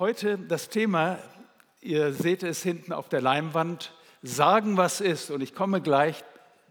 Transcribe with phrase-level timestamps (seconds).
[0.00, 1.20] Heute das Thema,
[1.80, 3.92] ihr seht es hinten auf der Leinwand,
[4.24, 5.30] sagen, was ist.
[5.30, 6.24] Und ich komme gleich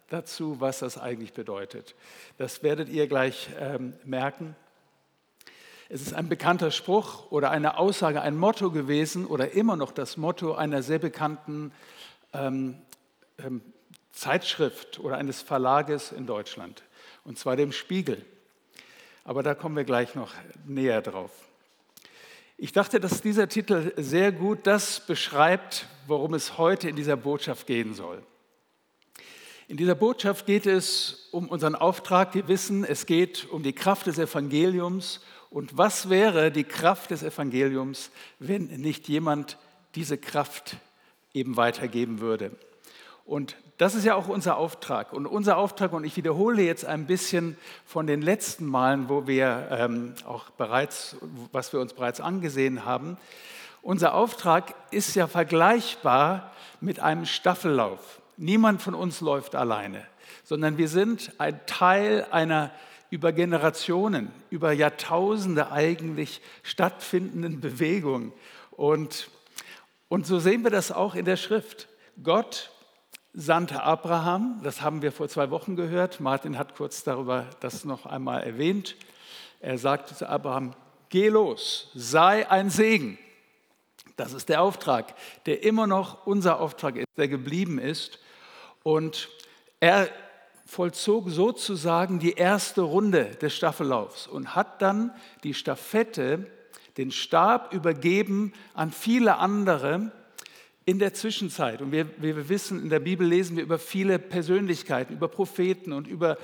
[0.10, 1.96] dazu, was das eigentlich bedeutet.
[2.38, 4.58] Das werdet ihr gleich ähm, merken.
[5.88, 10.18] Es ist ein bekannter Spruch oder eine Aussage, ein Motto gewesen oder immer noch das
[10.18, 11.72] Motto einer sehr bekannten
[12.34, 12.76] ähm,
[13.38, 13.62] ähm,
[14.12, 16.84] Zeitschrift oder eines Verlages in Deutschland,
[17.24, 18.26] und zwar dem Spiegel.
[19.24, 20.34] Aber da kommen wir gleich noch
[20.66, 21.32] näher drauf.
[22.64, 27.68] Ich dachte, dass dieser Titel sehr gut das beschreibt, worum es heute in dieser Botschaft
[27.68, 28.24] gehen soll.
[29.68, 32.34] In dieser Botschaft geht es um unseren Auftrag.
[32.34, 35.20] Wir wissen, es geht um die Kraft des Evangeliums.
[35.50, 39.58] Und was wäre die Kraft des Evangeliums, wenn nicht jemand
[39.96, 40.78] diese Kraft
[41.34, 42.56] eben weitergeben würde?
[43.26, 45.14] Und das ist ja auch unser Auftrag.
[45.14, 49.68] Und unser Auftrag, und ich wiederhole jetzt ein bisschen von den letzten Malen, wo wir
[49.72, 51.16] ähm, auch bereits,
[51.52, 53.18] was wir uns bereits angesehen haben.
[53.82, 58.22] Unser Auftrag ist ja vergleichbar mit einem Staffellauf.
[58.38, 60.06] Niemand von uns läuft alleine,
[60.44, 62.72] sondern wir sind ein Teil einer
[63.10, 68.34] über Generationen, über Jahrtausende eigentlich stattfindenden Bewegung.
[68.72, 69.30] Und,
[70.10, 71.88] und so sehen wir das auch in der Schrift.
[72.24, 72.72] Gott
[73.34, 78.06] sandte Abraham, das haben wir vor zwei Wochen gehört, Martin hat kurz darüber das noch
[78.06, 78.96] einmal erwähnt.
[79.60, 80.76] Er sagte zu Abraham,
[81.10, 83.18] geh los, sei ein Segen.
[84.16, 85.16] Das ist der Auftrag,
[85.48, 88.20] der immer noch unser Auftrag ist, der geblieben ist.
[88.84, 89.30] Und
[89.80, 90.10] er
[90.66, 95.12] vollzog sozusagen die erste Runde des Staffellaufs und hat dann
[95.44, 96.46] die Staffette,
[96.98, 100.12] den Stab übergeben an viele andere,
[100.86, 105.14] in der Zwischenzeit, und wir, wir, wissen, in der Bibel lesen wir über viele Persönlichkeiten,
[105.14, 106.38] über Propheten und über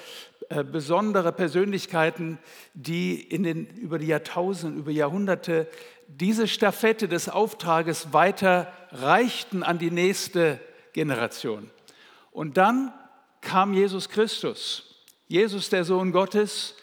[0.47, 2.37] äh, besondere Persönlichkeiten,
[2.73, 5.67] die in den, über die Jahrtausende, über Jahrhunderte
[6.07, 10.59] diese Staffette des Auftrages weiter reichten an die nächste
[10.93, 11.69] Generation.
[12.31, 12.93] Und dann
[13.41, 16.75] kam Jesus Christus, Jesus der Sohn Gottes.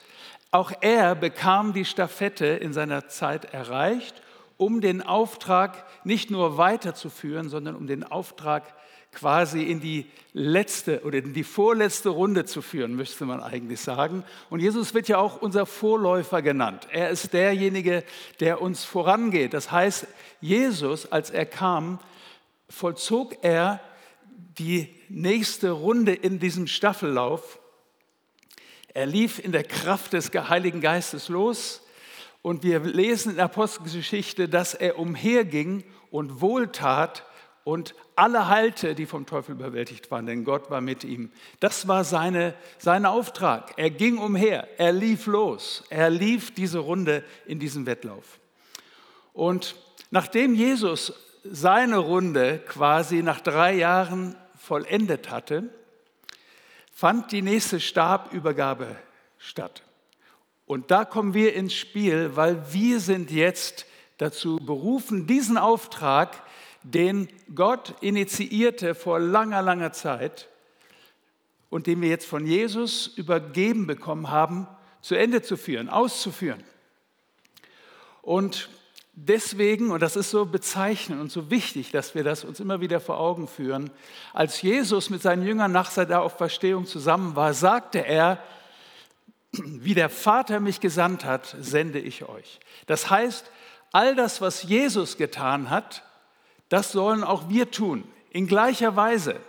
[0.50, 4.22] Auch er bekam die Staffette in seiner Zeit erreicht
[4.56, 8.74] um den Auftrag nicht nur weiterzuführen, sondern um den Auftrag
[9.12, 14.24] quasi in die letzte oder in die vorletzte Runde zu führen, müsste man eigentlich sagen.
[14.50, 16.86] Und Jesus wird ja auch unser Vorläufer genannt.
[16.92, 18.04] Er ist derjenige,
[18.40, 19.54] der uns vorangeht.
[19.54, 20.06] Das heißt,
[20.42, 21.98] Jesus, als er kam,
[22.68, 23.80] vollzog er
[24.58, 27.58] die nächste Runde in diesem Staffellauf.
[28.92, 31.82] Er lief in der Kraft des Heiligen Geistes los.
[32.46, 37.24] Und wir lesen in der Apostelgeschichte, dass er umherging und wohltat
[37.64, 41.32] und alle heilte, die vom Teufel überwältigt waren, denn Gott war mit ihm.
[41.58, 43.72] Das war seine, sein Auftrag.
[43.76, 48.38] Er ging umher, er lief los, er lief diese Runde in diesem Wettlauf.
[49.32, 49.74] Und
[50.12, 55.64] nachdem Jesus seine Runde quasi nach drei Jahren vollendet hatte,
[56.92, 58.94] fand die nächste Stabübergabe
[59.36, 59.82] statt.
[60.66, 63.86] Und da kommen wir ins Spiel, weil wir sind jetzt
[64.18, 66.42] dazu berufen, diesen Auftrag,
[66.82, 70.48] den Gott initiierte vor langer, langer Zeit
[71.70, 74.68] und den wir jetzt von Jesus übergeben bekommen haben,
[75.00, 76.62] zu Ende zu führen, auszuführen.
[78.22, 78.68] Und
[79.12, 83.00] deswegen, und das ist so bezeichnend und so wichtig, dass wir das uns immer wieder
[83.00, 83.90] vor Augen führen,
[84.32, 88.40] als Jesus mit seinen Jüngern nach seiner Auferstehung zusammen war, sagte er,
[89.64, 92.60] wie der Vater mich gesandt hat, sende ich euch.
[92.86, 93.50] Das heißt,
[93.92, 96.02] all das, was Jesus getan hat,
[96.68, 99.40] das sollen auch wir tun, in gleicher Weise.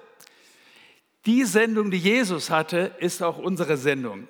[1.25, 4.27] Die Sendung, die Jesus hatte, ist auch unsere Sendung.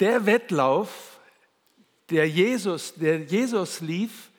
[0.00, 1.20] Der Wettlauf,
[2.10, 4.29] der Jesus, der Jesus lief,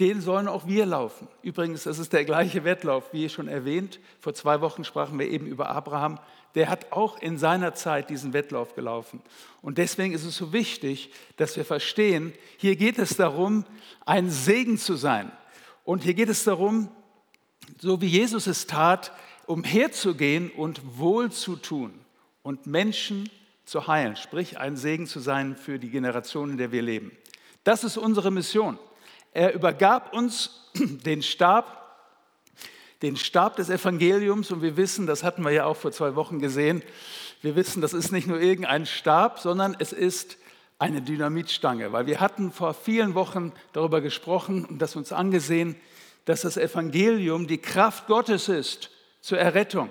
[0.00, 1.28] den sollen auch wir laufen.
[1.42, 3.98] Übrigens, das ist der gleiche Wettlauf, wie schon erwähnt.
[4.20, 6.18] Vor zwei Wochen sprachen wir eben über Abraham
[6.54, 9.20] der hat auch in seiner Zeit diesen Wettlauf gelaufen.
[9.62, 13.64] Und deswegen ist es so wichtig, dass wir verstehen, hier geht es darum,
[14.06, 15.30] ein Segen zu sein.
[15.84, 16.88] Und hier geht es darum,
[17.78, 19.12] so wie Jesus es tat,
[19.46, 21.92] umherzugehen und wohl zu tun
[22.42, 23.30] und Menschen
[23.64, 27.12] zu heilen, sprich ein Segen zu sein für die Generation, in der wir leben.
[27.64, 28.78] Das ist unsere Mission.
[29.32, 31.78] Er übergab uns den Stab
[33.02, 36.40] den Stab des Evangeliums und wir wissen, das hatten wir ja auch vor zwei Wochen
[36.40, 36.82] gesehen,
[37.42, 40.36] wir wissen, das ist nicht nur irgendein Stab, sondern es ist
[40.80, 45.76] eine Dynamitstange, weil wir hatten vor vielen Wochen darüber gesprochen und das uns angesehen,
[46.24, 48.90] dass das Evangelium die Kraft Gottes ist
[49.20, 49.90] zur Errettung.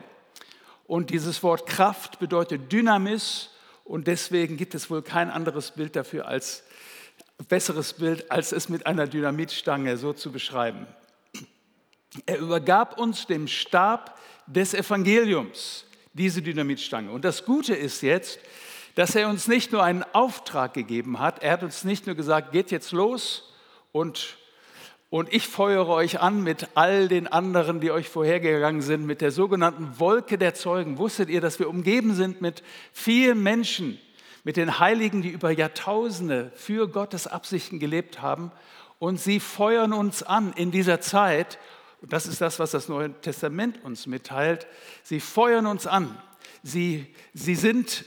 [0.85, 3.49] Und dieses Wort Kraft bedeutet Dynamis
[3.83, 6.63] und deswegen gibt es wohl kein anderes Bild dafür als
[7.47, 10.87] besseres Bild, als es mit einer Dynamitstange so zu beschreiben.
[12.25, 17.11] Er übergab uns dem Stab des Evangeliums, diese Dynamitstange.
[17.11, 18.39] Und das Gute ist jetzt,
[18.95, 22.51] dass er uns nicht nur einen Auftrag gegeben hat, er hat uns nicht nur gesagt,
[22.51, 23.53] geht jetzt los
[23.91, 24.37] und,
[25.11, 29.31] und ich feuere euch an mit all den anderen, die euch vorhergegangen sind, mit der
[29.31, 30.97] sogenannten Wolke der Zeugen.
[30.97, 33.99] Wusstet ihr, dass wir umgeben sind mit vielen Menschen,
[34.43, 38.51] mit den Heiligen, die über Jahrtausende für Gottes Absichten gelebt haben
[38.99, 41.59] und sie feuern uns an in dieser Zeit.
[42.01, 44.67] Und das ist das, was das Neue Testament uns mitteilt.
[45.03, 46.17] Sie feuern uns an.
[46.63, 48.05] Sie, sie sind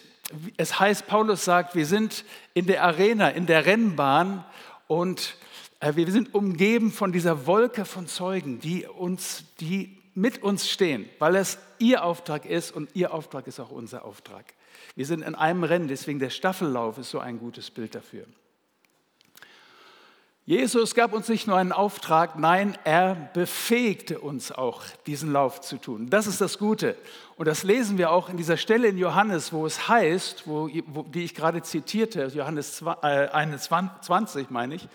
[0.57, 2.25] es heißt, Paulus sagt, wir sind
[2.55, 4.45] in der Arena, in der Rennbahn
[4.87, 5.37] und
[5.81, 11.09] äh, wir sind umgeben von dieser Wolke von Zeugen, die, uns, die mit uns stehen,
[11.19, 14.45] weil es ihr Auftrag ist und ihr Auftrag ist auch unser Auftrag.
[14.97, 18.27] Wir sind in einem Rennen, deswegen der Staffellauf ist so ein gutes Bild dafür.
[20.47, 25.77] Jesus gab uns nicht nur einen Auftrag, nein, er befähigte uns auch, diesen Lauf zu
[25.77, 26.11] tun.
[26.11, 26.97] Das ist das Gute.
[27.37, 31.03] Und das lesen wir auch in dieser Stelle in Johannes, wo es heißt, wo, wo
[31.05, 34.89] die ich gerade zitierte, Johannes 21 äh, meine ich,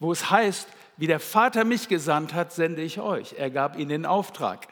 [0.00, 3.36] wo es heißt, wie der Vater mich gesandt hat, sende ich euch.
[3.38, 4.66] Er gab ihnen den Auftrag.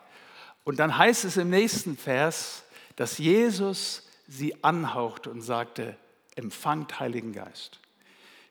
[0.65, 2.65] Und dann heißt es im nächsten Vers,
[2.97, 5.97] dass Jesus sie anhauchte und sagte,
[6.35, 7.81] empfangt Heiligen Geist.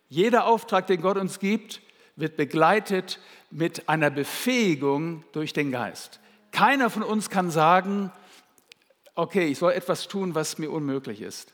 [0.10, 1.82] Jeder Auftrag, den Gott uns gibt,
[2.16, 3.20] wird begleitet
[3.52, 6.20] mit einer Befähigung durch den Geist.
[6.52, 8.12] Keiner von uns kann sagen,
[9.16, 11.54] okay, ich soll etwas tun, was mir unmöglich ist.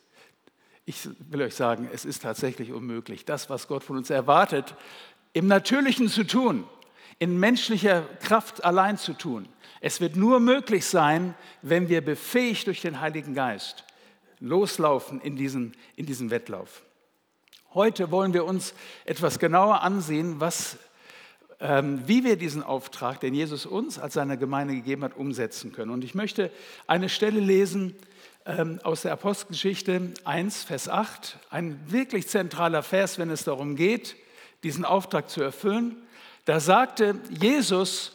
[0.86, 4.76] Ich will euch sagen, es ist tatsächlich unmöglich, das, was Gott von uns erwartet,
[5.34, 6.66] im Natürlichen zu tun,
[7.20, 9.48] in menschlicher Kraft allein zu tun.
[9.80, 13.86] Es wird nur möglich sein, wenn wir befähigt durch den Heiligen Geist
[14.42, 16.82] loslaufen in diesen, in diesen Wettlauf.
[17.74, 18.74] Heute wollen wir uns
[19.06, 20.78] etwas genauer ansehen, was,
[21.62, 25.92] ähm, wie wir diesen Auftrag, den Jesus uns als seiner Gemeinde gegeben hat, umsetzen können.
[25.92, 26.52] Und ich möchte
[26.88, 27.96] eine Stelle lesen
[28.46, 34.18] ähm, aus der Apostelgeschichte 1, Vers 8, ein wirklich zentraler Vers, wenn es darum geht,
[34.64, 35.96] diesen Auftrag zu erfüllen.
[36.46, 38.14] Da sagte Jesus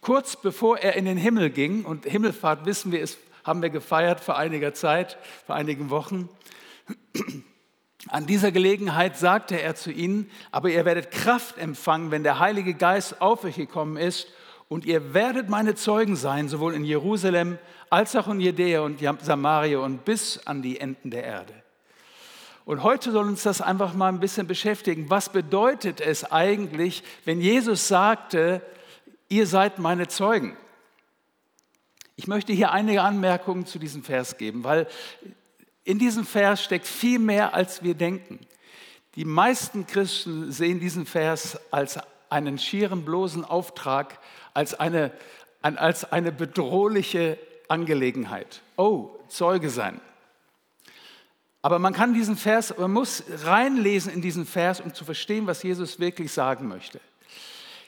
[0.00, 4.20] kurz bevor er in den Himmel ging, und Himmelfahrt wissen wir, ist, haben wir gefeiert
[4.20, 6.28] vor einiger Zeit, vor einigen Wochen,
[8.08, 12.74] an dieser Gelegenheit sagte er zu ihnen, aber ihr werdet Kraft empfangen, wenn der Heilige
[12.74, 14.26] Geist auf euch gekommen ist
[14.68, 17.58] und ihr werdet meine Zeugen sein, sowohl in Jerusalem
[17.90, 21.54] als auch in Judäa und Samaria und bis an die Enden der Erde.
[22.64, 25.10] Und heute soll uns das einfach mal ein bisschen beschäftigen.
[25.10, 28.62] Was bedeutet es eigentlich, wenn Jesus sagte,
[29.28, 30.56] ihr seid meine Zeugen?
[32.16, 34.86] Ich möchte hier einige Anmerkungen zu diesem Vers geben, weil
[35.84, 38.38] in diesem Vers steckt viel mehr, als wir denken.
[39.14, 41.98] Die meisten Christen sehen diesen Vers als
[42.30, 44.18] einen schieren, bloßen Auftrag,
[44.54, 45.12] als eine,
[45.60, 47.38] als eine bedrohliche
[47.68, 48.62] Angelegenheit.
[48.76, 50.00] Oh, Zeuge sein.
[51.62, 55.62] Aber man kann diesen Vers, man muss reinlesen in diesen Vers, um zu verstehen, was
[55.62, 57.00] Jesus wirklich sagen möchte.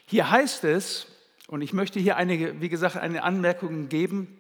[0.07, 1.07] Hier heißt es,
[1.49, 4.39] und ich möchte hier einige, wie gesagt, eine Anmerkung geben.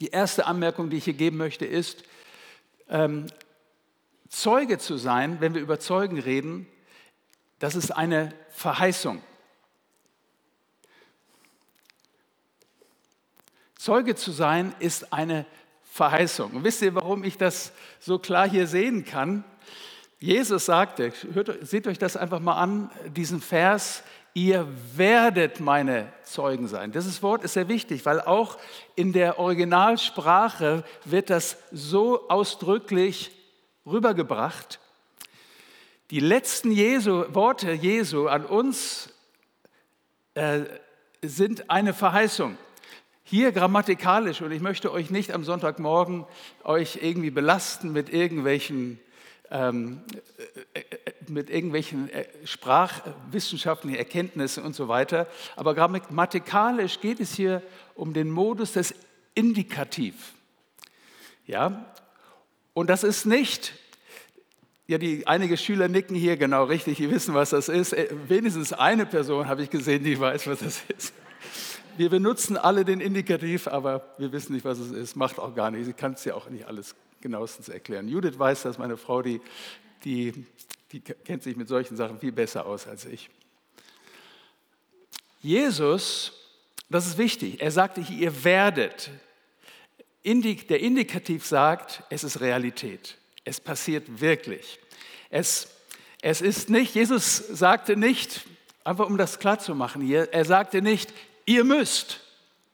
[0.00, 2.04] Die erste Anmerkung, die ich hier geben möchte, ist,
[2.88, 3.26] ähm,
[4.28, 6.66] Zeuge zu sein, wenn wir über Zeugen reden,
[7.58, 9.22] das ist eine Verheißung.
[13.76, 15.46] Zeuge zu sein ist eine
[15.84, 16.52] Verheißung.
[16.52, 19.42] Und wisst ihr, warum ich das so klar hier sehen kann?
[20.18, 24.02] Jesus sagte, hört, seht euch das einfach mal an, diesen Vers,
[24.34, 26.92] ihr werdet meine Zeugen sein.
[26.92, 28.58] Dieses Wort ist sehr wichtig, weil auch
[28.94, 33.32] in der Originalsprache wird das so ausdrücklich
[33.86, 34.78] rübergebracht.
[36.10, 39.12] Die letzten Jesu, Worte Jesu an uns
[40.34, 40.62] äh,
[41.22, 42.56] sind eine Verheißung.
[43.22, 46.26] Hier grammatikalisch, und ich möchte euch nicht am Sonntagmorgen
[46.64, 48.98] euch irgendwie belasten mit irgendwelchen
[49.50, 50.00] ähm,
[50.74, 50.84] äh, äh,
[51.28, 55.26] mit irgendwelchen äh, sprachwissenschaftlichen Erkenntnissen und so weiter.
[55.56, 57.62] Aber grammatikalisch geht es hier
[57.94, 58.94] um den Modus des
[59.34, 60.32] Indikativ.
[61.46, 61.86] Ja?
[62.74, 63.74] Und das ist nicht,
[64.86, 67.94] ja, die, einige Schüler nicken hier genau richtig, die wissen, was das ist.
[68.28, 71.12] Wenigstens eine Person habe ich gesehen, die weiß, was das ist.
[71.96, 75.16] Wir benutzen alle den Indikativ, aber wir wissen nicht, was es ist.
[75.16, 75.88] Macht auch gar nichts.
[75.88, 78.08] Ich kann es ja auch nicht alles genauestens erklären.
[78.08, 79.40] Judith weiß das, meine Frau, die,
[80.04, 80.46] die,
[80.92, 83.30] die kennt sich mit solchen Sachen viel besser aus als ich.
[85.40, 86.32] Jesus,
[86.88, 89.10] das ist wichtig, er sagte ihr werdet.
[90.24, 93.16] Der Indikativ sagt, es ist Realität.
[93.44, 94.78] Es passiert wirklich.
[95.30, 95.68] Es,
[96.22, 98.42] Es ist nicht, Jesus sagte nicht,
[98.84, 101.12] einfach um das klarzumachen hier, er sagte nicht,
[101.46, 102.20] ihr müsst.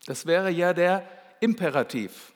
[0.07, 2.33] Das wäre ja der Imperativ.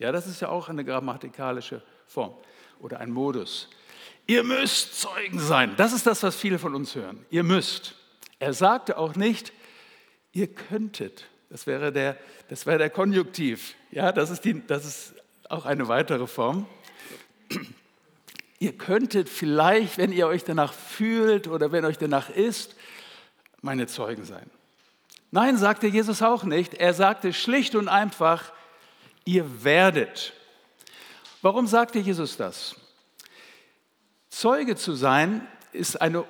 [0.00, 2.34] Ja, das ist ja auch eine grammatikalische Form
[2.80, 3.68] oder ein Modus.
[4.26, 5.74] Ihr müsst Zeugen sein.
[5.76, 7.26] Das ist das, was viele von uns hören.
[7.28, 7.94] Ihr müsst.
[8.38, 9.52] Er sagte auch nicht,
[10.32, 11.26] ihr könntet.
[11.50, 12.16] Das wäre der,
[12.48, 13.74] das wäre der Konjunktiv.
[13.90, 15.14] Ja, das ist, die, das ist
[15.50, 16.66] auch eine weitere Form.
[18.58, 22.74] Ihr könntet vielleicht, wenn ihr euch danach fühlt oder wenn euch danach ist,
[23.60, 24.50] meine Zeugen sein.
[25.30, 26.72] Nein, sagte Jesus auch nicht.
[26.72, 28.54] Er sagte schlicht und einfach,
[29.24, 30.32] ihr werdet.
[31.42, 32.76] Warum sagte Jesus das?
[34.28, 36.24] Zeuge zu sein ist eine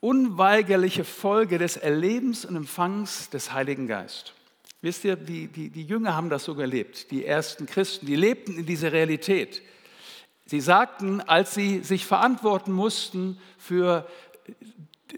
[0.00, 4.34] unweigerliche Folge des Erlebens und Empfangs des Heiligen Geistes.
[4.80, 8.56] Wisst ihr, die, die, die Jünger haben das so gelebt, die ersten Christen, die lebten
[8.56, 9.60] in dieser Realität.
[10.46, 14.06] Sie sagten, als sie sich verantworten mussten für,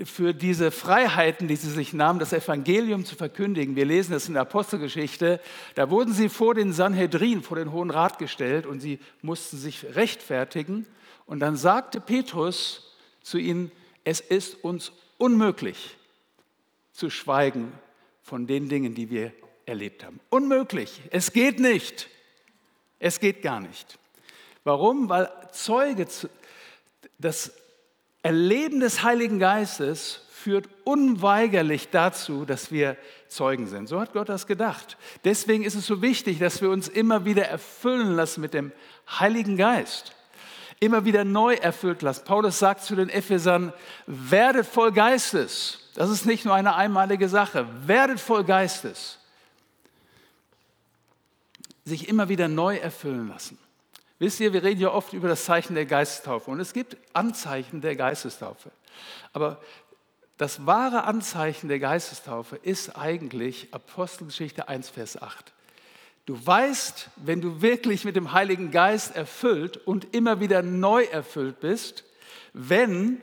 [0.05, 4.35] für diese Freiheiten, die sie sich nahmen, das Evangelium zu verkündigen, wir lesen es in
[4.35, 5.41] der Apostelgeschichte,
[5.75, 9.85] da wurden sie vor den Sanhedrin, vor den Hohen Rat gestellt und sie mussten sich
[9.95, 10.87] rechtfertigen.
[11.27, 13.71] Und dann sagte Petrus zu ihnen,
[14.05, 15.97] es ist uns unmöglich
[16.93, 17.73] zu schweigen
[18.23, 19.33] von den Dingen, die wir
[19.67, 20.21] erlebt haben.
[20.31, 21.03] Unmöglich.
[21.11, 22.09] Es geht nicht.
[22.99, 23.99] Es geht gar nicht.
[24.65, 25.09] Warum?
[25.09, 26.07] Weil Zeuge,
[27.19, 27.53] das
[28.23, 32.97] Erleben des Heiligen Geistes führt unweigerlich dazu, dass wir
[33.29, 33.89] Zeugen sind.
[33.89, 34.97] So hat Gott das gedacht.
[35.25, 38.73] Deswegen ist es so wichtig, dass wir uns immer wieder erfüllen lassen mit dem
[39.09, 40.15] Heiligen Geist.
[40.81, 42.25] Immer wieder neu erfüllt lassen.
[42.25, 43.73] Paulus sagt zu den Ephesern,
[44.07, 45.91] werdet voll Geistes.
[45.95, 47.67] Das ist nicht nur eine einmalige Sache.
[47.87, 49.21] Werdet voll Geistes
[51.85, 53.59] sich immer wieder neu erfüllen lassen.
[54.21, 57.81] Wisst ihr, wir reden ja oft über das Zeichen der Geistestaufe und es gibt Anzeichen
[57.81, 58.71] der Geistestaufe.
[59.33, 59.61] Aber
[60.37, 65.53] das wahre Anzeichen der Geistestaufe ist eigentlich Apostelgeschichte 1, Vers 8.
[66.27, 71.59] Du weißt, wenn du wirklich mit dem Heiligen Geist erfüllt und immer wieder neu erfüllt
[71.59, 72.05] bist,
[72.53, 73.21] wenn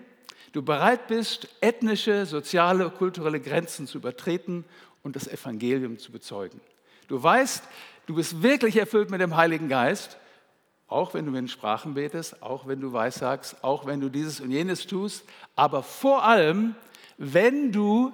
[0.51, 4.66] du bereit bist, ethnische, soziale, kulturelle Grenzen zu übertreten
[5.04, 6.60] und das Evangelium zu bezeugen.
[7.08, 7.63] Du weißt,
[8.08, 10.18] Du bist wirklich erfüllt mit dem Heiligen Geist,
[10.88, 14.51] auch wenn du in Sprachen betest, auch wenn du weissagst, auch wenn du dieses und
[14.51, 15.24] jenes tust,
[15.56, 16.75] aber vor allem,
[17.17, 18.13] wenn du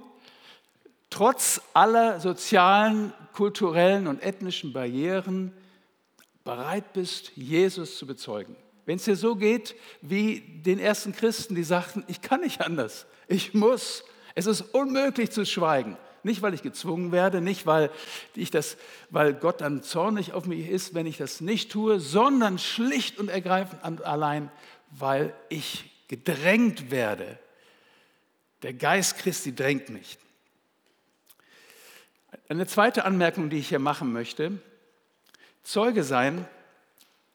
[1.10, 5.54] trotz aller sozialen, kulturellen und ethnischen Barrieren
[6.44, 8.56] bereit bist, Jesus zu bezeugen.
[8.86, 13.06] Wenn es dir so geht wie den ersten Christen, die sagten, ich kann nicht anders,
[13.28, 14.04] ich muss,
[14.36, 15.98] es ist unmöglich zu schweigen.
[16.24, 17.90] Nicht, weil ich gezwungen werde, nicht, weil,
[18.34, 18.78] ich das,
[19.10, 23.30] weil Gott dann zornig auf mich ist, wenn ich das nicht tue, sondern schlicht und
[23.30, 24.50] ergreifend allein,
[24.92, 27.38] weil ich gedrängt werde.
[28.62, 30.18] Der Geist Christi drängt mich.
[32.48, 34.54] Eine zweite Anmerkung, die ich hier machen möchte.
[35.64, 36.48] Zeuge sein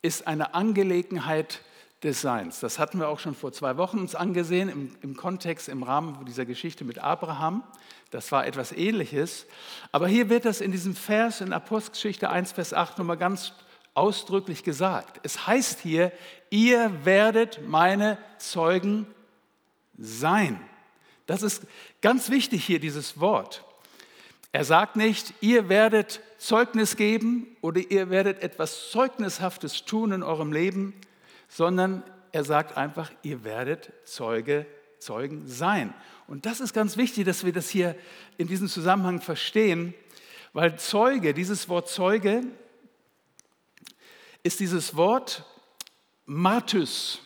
[0.00, 1.60] ist eine Angelegenheit
[2.02, 2.60] des Seins.
[2.60, 6.24] Das hatten wir auch schon vor zwei Wochen uns angesehen im, im Kontext, im Rahmen
[6.24, 7.64] dieser Geschichte mit Abraham.
[8.10, 9.46] Das war etwas Ähnliches.
[9.90, 13.52] Aber hier wird das in diesem Vers in Apostelgeschichte 1, Vers 8 nochmal ganz
[13.94, 15.20] ausdrücklich gesagt.
[15.24, 16.12] Es heißt hier,
[16.50, 19.06] ihr werdet meine Zeugen
[19.98, 20.60] sein.
[21.26, 21.64] Das ist
[22.00, 23.64] ganz wichtig hier, dieses Wort.
[24.52, 30.52] Er sagt nicht, ihr werdet Zeugnis geben oder ihr werdet etwas Zeugnishaftes tun in eurem
[30.52, 30.94] Leben,
[31.48, 32.02] sondern
[32.32, 34.66] er sagt einfach, ihr werdet Zeuge,
[34.98, 35.94] Zeugen sein.
[36.26, 37.96] Und das ist ganz wichtig, dass wir das hier
[38.36, 39.94] in diesem Zusammenhang verstehen,
[40.52, 42.42] weil Zeuge, dieses Wort Zeuge,
[44.42, 45.44] ist dieses Wort
[46.26, 47.20] Martys.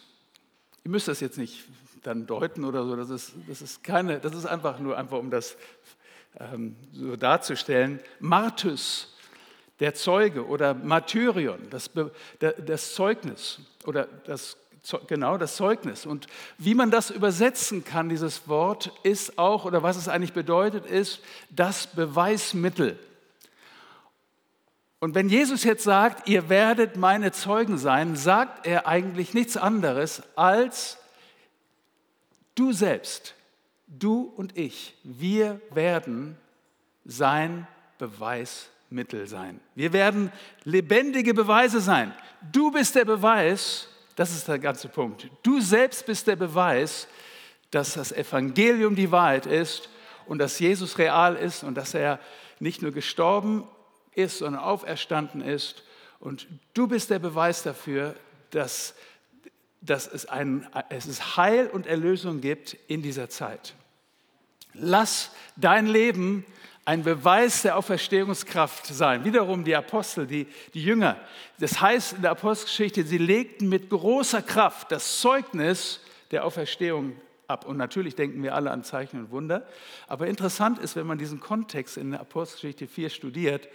[0.85, 1.65] Ihr müsst das jetzt nicht
[2.03, 5.31] dann deuten oder so, das ist, das ist, keine, das ist einfach nur, einfach um
[5.31, 5.57] das
[6.39, 8.01] ähm, so darzustellen.
[8.19, 9.15] Martys,
[9.83, 11.91] der Zeuge oder Martyrion, das,
[12.39, 14.57] das Zeugnis oder das
[15.09, 16.07] genau das Zeugnis.
[16.07, 20.87] Und wie man das übersetzen kann, dieses Wort, ist auch, oder was es eigentlich bedeutet,
[20.87, 21.21] ist
[21.51, 22.97] das Beweismittel.
[25.01, 30.23] Und wenn Jesus jetzt sagt, ihr werdet meine Zeugen sein, sagt er eigentlich nichts anderes
[30.37, 30.97] als
[32.55, 33.35] du selbst,
[33.89, 36.37] du und ich, wir werden
[37.05, 37.67] sein
[37.99, 38.71] Beweismittel
[39.27, 39.61] sein.
[39.75, 40.33] Wir werden
[40.65, 42.15] lebendige Beweise sein.
[42.53, 45.29] Du bist der Beweis, das ist der ganze Punkt.
[45.43, 47.09] Du selbst bist der Beweis,
[47.71, 49.89] dass das Evangelium die Wahrheit ist
[50.27, 52.19] und dass Jesus real ist und dass er
[52.61, 53.65] nicht nur gestorben
[54.15, 55.83] ist, sondern auferstanden ist.
[56.21, 58.15] Und du bist der Beweis dafür,
[58.51, 58.95] dass
[59.83, 63.75] dass es, ein, es ist Heil und Erlösung gibt in dieser Zeit.
[64.75, 66.47] Lass dein Leben
[66.85, 69.25] ein Beweis der Auferstehungskraft sein.
[69.25, 71.17] Wiederum die Apostel, die, die Jünger.
[71.61, 76.01] Das heißt in der Apostelgeschichte, sie legten mit großer Kraft das Zeugnis
[76.33, 77.67] der Auferstehung ab.
[77.67, 79.67] Und natürlich denken wir alle an Zeichen und Wunder.
[80.09, 83.69] Aber interessant ist, wenn man diesen Kontext in der Apostelgeschichte 4 studiert,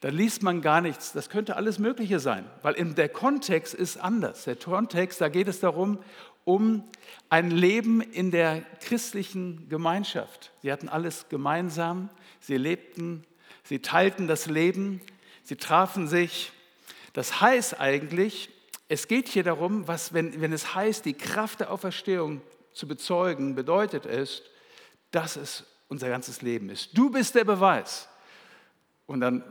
[0.00, 1.12] dann liest man gar nichts.
[1.12, 4.44] Das könnte alles Mögliche sein, weil der Kontext ist anders.
[4.44, 5.98] Der Kontext, da geht es darum,
[6.44, 6.84] um
[7.28, 10.52] ein Leben in der christlichen Gemeinschaft.
[10.62, 12.08] Sie hatten alles gemeinsam,
[12.40, 13.24] sie lebten,
[13.64, 15.00] sie teilten das Leben,
[15.42, 16.52] sie trafen sich.
[17.12, 18.50] Das heißt eigentlich,
[18.88, 22.40] es geht hier darum, was, wenn, wenn es heißt, die Kraft der Auferstehung
[22.72, 24.42] zu bezeugen, bedeutet es,
[25.10, 26.96] dass es unser ganzes Leben ist.
[26.96, 28.08] Du bist der Beweis.
[29.06, 29.42] Und dann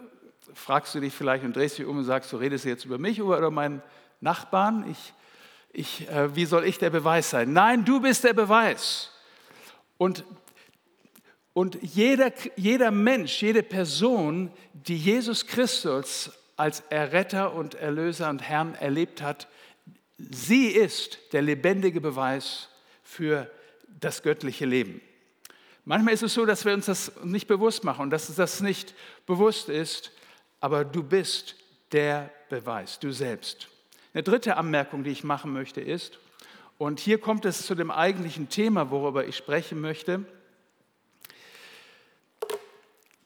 [0.53, 3.21] fragst du dich vielleicht und drehst dich um und sagst, du redest jetzt über mich
[3.21, 3.81] oder meinen
[4.21, 4.89] Nachbarn.
[4.89, 5.13] Ich
[5.77, 7.53] ich, äh, wie soll ich der Beweis sein?
[7.53, 9.11] Nein, du bist der Beweis.
[9.97, 10.23] Und,
[11.57, 18.75] und jeder, jeder Mensch, jede Person, die Jesus Christus als Erretter und Erlöser und Herrn
[18.75, 19.47] erlebt hat,
[20.19, 22.69] sie ist der lebendige Beweis
[23.01, 23.49] für
[23.99, 25.01] das göttliche Leben.
[25.83, 28.93] Manchmal ist es so, dass wir uns das nicht bewusst machen und dass das nicht
[29.25, 30.11] bewusst ist,
[30.59, 31.55] aber du bist
[31.91, 33.67] der Beweis, du selbst.
[34.13, 36.19] Eine dritte Anmerkung, die ich machen möchte, ist,
[36.77, 40.23] und hier kommt es zu dem eigentlichen Thema, worüber ich sprechen möchte,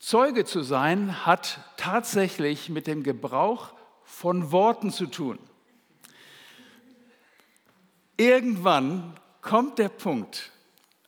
[0.02, 3.72] Zeuge zu sein hat tatsächlich mit dem Gebrauch
[4.04, 5.38] von Worten zu tun.
[8.18, 10.52] Irgendwann kommt der Punkt,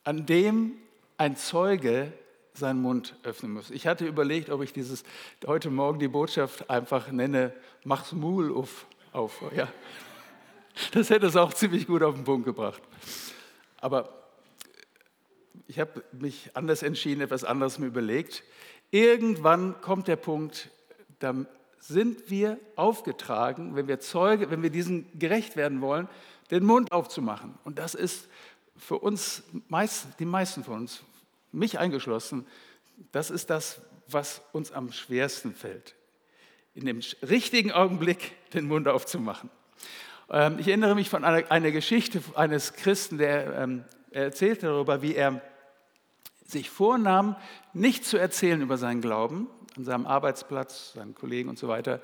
[0.04, 0.74] an dem
[1.18, 2.14] ein Zeuge
[2.54, 3.72] seinen Mund öffnen muss.
[3.72, 5.04] Ich hatte überlegt, ob ich dieses
[5.48, 7.52] heute Morgen die Botschaft einfach nenne,
[7.84, 9.42] mach's Mul auf auf.
[9.56, 9.68] Ja.
[10.92, 12.82] Das hätte es auch ziemlich gut auf den Punkt gebracht.
[13.78, 14.24] Aber
[15.68, 18.44] ich habe mich anders entschieden, etwas anderes mir überlegt.
[18.94, 20.70] Irgendwann kommt der Punkt,
[21.18, 21.34] da
[21.79, 26.08] sind wir aufgetragen, wenn wir Zeuge, wenn wir diesen gerecht werden wollen,
[26.51, 27.56] den Mund aufzumachen.
[27.64, 28.27] Und das ist
[28.77, 31.01] für uns, meist, die meisten von uns,
[31.51, 32.46] mich eingeschlossen,
[33.12, 35.96] das ist das, was uns am schwersten fällt
[36.75, 39.50] in dem richtigen Augenblick den Mund aufzumachen.
[40.29, 45.16] Ähm, ich erinnere mich von einer, einer Geschichte eines Christen, der ähm, erzählte darüber, wie
[45.16, 45.42] er
[46.53, 47.35] sich vornahm,
[47.74, 52.01] nicht zu erzählen über seinen Glauben an seinem Arbeitsplatz, seinen Kollegen und so weiter,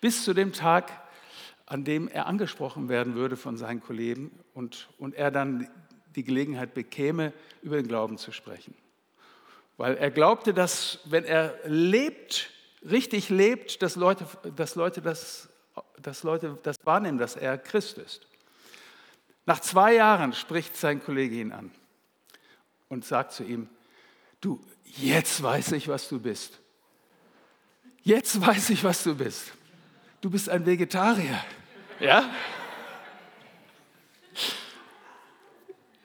[0.00, 0.90] bis zu dem Tag,
[1.66, 5.68] an dem er angesprochen werden würde von seinen Kollegen und, und er dann
[6.16, 7.32] die Gelegenheit bekäme,
[7.62, 8.74] über den Glauben zu sprechen.
[9.76, 12.50] Weil er glaubte, dass wenn er lebt,
[12.88, 15.48] richtig lebt, dass Leute, dass Leute, das,
[16.02, 18.26] dass Leute das wahrnehmen, dass er Christ ist.
[19.46, 21.70] Nach zwei Jahren spricht sein Kollege ihn an
[22.88, 23.68] und sagt zu ihm,
[24.40, 26.58] du, jetzt weiß ich, was du bist.
[28.02, 29.52] Jetzt weiß ich, was du bist.
[30.20, 31.42] Du bist ein Vegetarier.
[31.98, 32.30] Ja?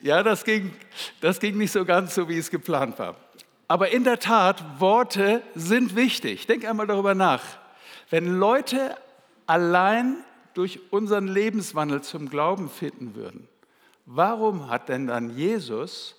[0.01, 0.73] Ja, das ging,
[1.21, 3.15] das ging nicht so ganz so, wie es geplant war.
[3.67, 6.45] Aber in der Tat, Worte sind wichtig.
[6.45, 7.41] Denk einmal darüber nach.
[8.09, 8.95] Wenn Leute
[9.47, 10.17] allein
[10.53, 13.47] durch unseren Lebenswandel zum Glauben finden würden,
[14.05, 16.15] warum hat denn dann Jesus,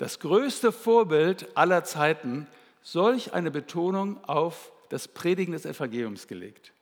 [0.00, 2.46] das größte Vorbild aller Zeiten,
[2.82, 6.72] solch eine Betonung auf das Predigen des Evangeliums gelegt?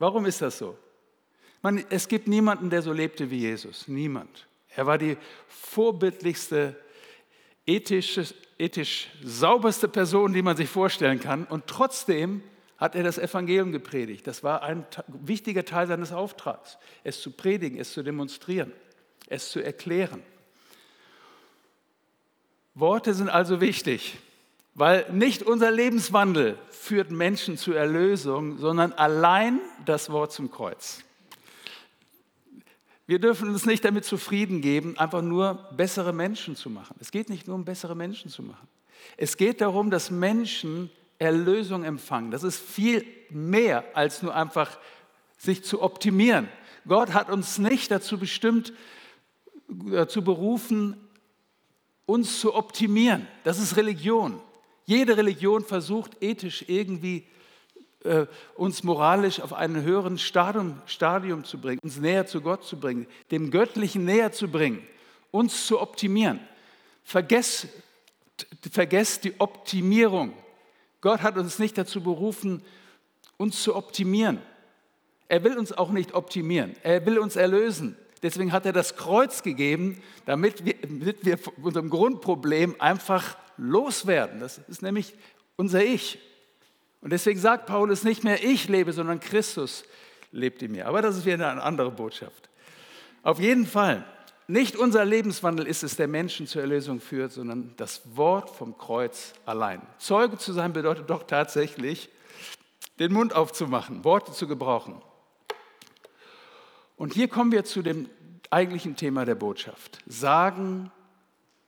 [0.00, 0.76] Warum ist das so?
[1.62, 3.86] Man, es gibt niemanden, der so lebte wie Jesus.
[3.86, 4.48] Niemand.
[4.74, 6.74] Er war die vorbildlichste
[7.66, 8.26] ethische,
[8.58, 11.44] ethisch sauberste Person, die man sich vorstellen kann.
[11.44, 12.42] Und trotzdem
[12.78, 14.26] hat er das Evangelium gepredigt.
[14.26, 18.72] Das war ein wichtiger Teil seines Auftrags, es zu predigen, es zu demonstrieren,
[19.28, 20.20] es zu erklären.
[22.78, 24.18] Worte sind also wichtig,
[24.74, 31.02] weil nicht unser Lebenswandel führt Menschen zur Erlösung, sondern allein das Wort zum Kreuz.
[33.06, 36.94] Wir dürfen uns nicht damit zufrieden geben, einfach nur bessere Menschen zu machen.
[37.00, 38.68] Es geht nicht nur um bessere Menschen zu machen.
[39.16, 42.30] Es geht darum, dass Menschen Erlösung empfangen.
[42.30, 44.78] Das ist viel mehr als nur einfach
[45.38, 46.48] sich zu optimieren.
[46.86, 48.74] Gott hat uns nicht dazu bestimmt,
[49.68, 51.05] dazu berufen,
[52.06, 53.26] uns zu optimieren.
[53.44, 54.40] Das ist Religion.
[54.86, 57.26] Jede Religion versucht ethisch irgendwie
[58.04, 62.78] äh, uns moralisch auf einen höheren Stadium, Stadium zu bringen, uns näher zu Gott zu
[62.78, 64.86] bringen, dem Göttlichen näher zu bringen,
[65.32, 66.40] uns zu optimieren.
[67.02, 67.68] Vergesst,
[68.70, 70.32] vergesst die Optimierung.
[71.00, 72.62] Gott hat uns nicht dazu berufen,
[73.36, 74.40] uns zu optimieren.
[75.28, 76.76] Er will uns auch nicht optimieren.
[76.82, 77.96] Er will uns erlösen.
[78.22, 84.40] Deswegen hat er das Kreuz gegeben, damit wir, damit wir unserem Grundproblem einfach loswerden.
[84.40, 85.14] Das ist nämlich
[85.56, 86.18] unser Ich.
[87.00, 89.84] Und deswegen sagt Paulus nicht mehr ich lebe, sondern Christus
[90.32, 90.86] lebt in mir.
[90.86, 92.48] Aber das ist wieder eine andere Botschaft.
[93.22, 94.04] Auf jeden Fall,
[94.48, 99.34] nicht unser Lebenswandel ist es, der Menschen zur Erlösung führt, sondern das Wort vom Kreuz
[99.44, 99.82] allein.
[99.98, 102.08] Zeuge zu sein bedeutet doch tatsächlich,
[102.98, 105.02] den Mund aufzumachen, Worte zu gebrauchen.
[106.96, 108.08] Und hier kommen wir zu dem
[108.50, 109.98] eigentlichen Thema der Botschaft.
[110.06, 110.90] Sagen,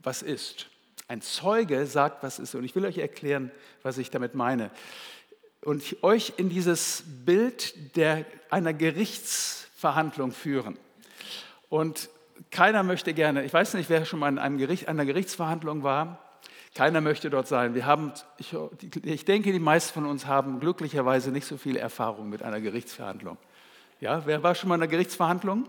[0.01, 0.69] was ist.
[1.07, 2.55] Ein Zeuge sagt, was ist.
[2.55, 3.51] Und ich will euch erklären,
[3.83, 4.71] was ich damit meine.
[5.63, 10.79] Und euch in dieses Bild der, einer Gerichtsverhandlung führen.
[11.69, 12.09] Und
[12.51, 16.19] keiner möchte gerne, ich weiß nicht, wer schon mal in einem Gericht, einer Gerichtsverhandlung war,
[16.75, 17.75] keiner möchte dort sein.
[17.75, 18.55] Wir haben, ich,
[19.03, 23.37] ich denke, die meisten von uns haben glücklicherweise nicht so viel Erfahrung mit einer Gerichtsverhandlung.
[24.01, 25.69] Ja, wer war schon mal in einer Gerichtsverhandlung?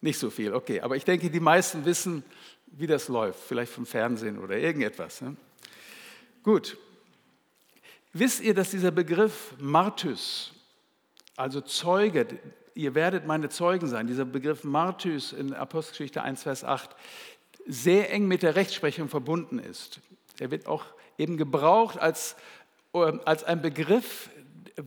[0.00, 0.80] Nicht so viel, okay.
[0.80, 2.24] Aber ich denke, die meisten wissen,
[2.66, 5.20] wie das läuft, vielleicht vom Fernsehen oder irgendetwas.
[5.20, 5.36] Ne?
[6.42, 6.76] Gut.
[8.12, 10.52] Wisst ihr, dass dieser Begriff Martys,
[11.36, 12.26] also Zeuge,
[12.74, 16.90] ihr werdet meine Zeugen sein, dieser Begriff Martys in Apostelgeschichte 1, Vers 8,
[17.66, 20.00] sehr eng mit der Rechtsprechung verbunden ist.
[20.40, 20.86] Er wird auch
[21.18, 22.34] eben gebraucht als,
[22.94, 24.30] ähm, als ein Begriff,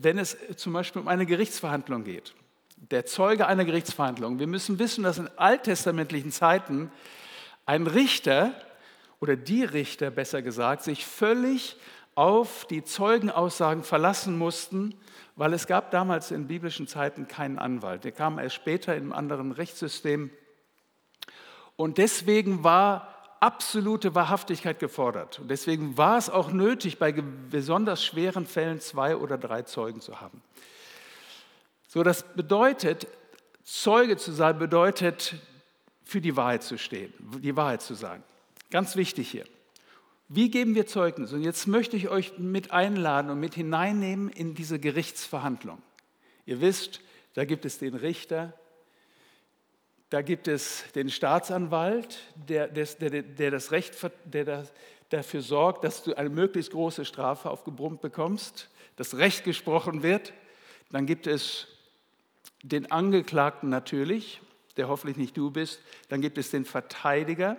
[0.02, 2.34] wenn es zum Beispiel um eine Gerichtsverhandlung geht.
[2.76, 4.38] Der Zeuge einer Gerichtsverhandlung.
[4.38, 6.90] Wir müssen wissen, dass in alttestamentlichen Zeiten
[7.66, 8.52] ein Richter
[9.20, 11.76] oder die Richter besser gesagt sich völlig
[12.14, 14.94] auf die Zeugenaussagen verlassen mussten,
[15.36, 18.04] weil es gab damals in biblischen Zeiten keinen Anwalt.
[18.04, 20.30] Der kam erst später in einem anderen Rechtssystem.
[21.76, 23.13] Und deswegen war
[23.44, 25.38] absolute Wahrhaftigkeit gefordert.
[25.38, 30.22] Und deswegen war es auch nötig, bei besonders schweren Fällen zwei oder drei Zeugen zu
[30.22, 30.40] haben.
[31.86, 33.06] So, das bedeutet,
[33.62, 35.34] Zeuge zu sein, bedeutet,
[36.04, 38.22] für die Wahrheit zu stehen, die Wahrheit zu sagen.
[38.70, 39.44] Ganz wichtig hier.
[40.28, 41.34] Wie geben wir Zeugnis?
[41.34, 45.82] Und jetzt möchte ich euch mit einladen und mit hineinnehmen in diese Gerichtsverhandlung.
[46.46, 47.00] Ihr wisst,
[47.34, 48.54] da gibt es den Richter,
[50.14, 54.64] da gibt es den Staatsanwalt, der, der, der, das Recht, der
[55.08, 60.32] dafür sorgt, dass du eine möglichst große Strafe aufgebrummt bekommst, das Recht gesprochen wird.
[60.92, 61.66] Dann gibt es
[62.62, 64.40] den Angeklagten natürlich,
[64.76, 65.80] der hoffentlich nicht du bist.
[66.10, 67.56] Dann gibt es den Verteidiger.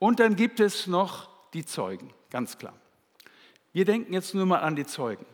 [0.00, 2.74] Und dann gibt es noch die Zeugen, ganz klar.
[3.72, 5.24] Wir denken jetzt nur mal an die Zeugen.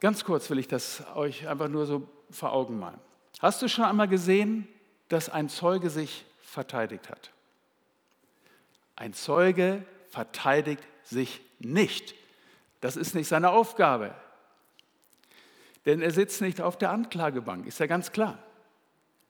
[0.00, 2.98] Ganz kurz will ich das euch einfach nur so vor Augen malen.
[3.42, 4.68] Hast du schon einmal gesehen,
[5.08, 7.32] dass ein Zeuge sich verteidigt hat?
[8.94, 12.14] Ein Zeuge verteidigt sich nicht.
[12.80, 14.14] Das ist nicht seine Aufgabe.
[15.86, 18.38] Denn er sitzt nicht auf der Anklagebank, ist ja ganz klar.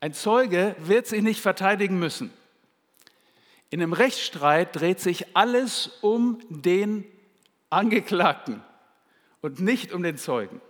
[0.01, 2.31] Ein Zeuge wird sich nicht verteidigen müssen.
[3.71, 7.07] In einem Rechtsstreit dreht sich alles um den
[7.71, 8.63] Angeklagten
[9.41, 10.61] und nicht um den Zeugen.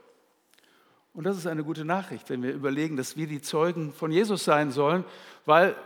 [1.15, 4.45] Und das ist eine gute Nachricht, wenn wir überlegen, dass wir die Zeugen von Jesus
[4.45, 5.05] sein sollen,
[5.45, 5.77] weil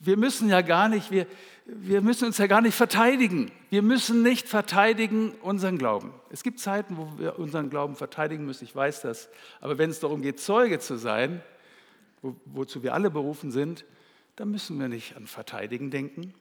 [0.00, 1.26] wir müssen ja gar nicht, wir,
[1.66, 3.52] wir müssen uns ja gar nicht verteidigen.
[3.68, 6.12] Wir müssen nicht verteidigen unseren Glauben.
[6.30, 9.28] Es gibt Zeiten, wo wir unseren Glauben verteidigen müssen, ich weiß das.
[9.60, 11.42] Aber wenn es darum geht, Zeuge zu sein,
[12.22, 13.84] wo, wozu wir alle berufen sind,
[14.36, 16.34] da müssen wir nicht an Verteidigen denken.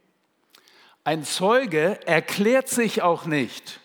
[1.03, 3.81] Ein Zeuge erklärt sich auch nicht.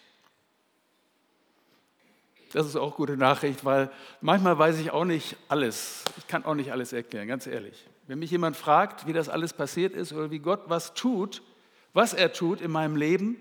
[2.54, 3.90] Das ist auch gute Nachricht, weil
[4.20, 6.04] manchmal weiß ich auch nicht alles.
[6.18, 7.84] Ich kann auch nicht alles erklären, ganz ehrlich.
[8.06, 11.42] Wenn mich jemand fragt, wie das alles passiert ist oder wie Gott was tut,
[11.94, 13.36] was er tut in meinem Leben,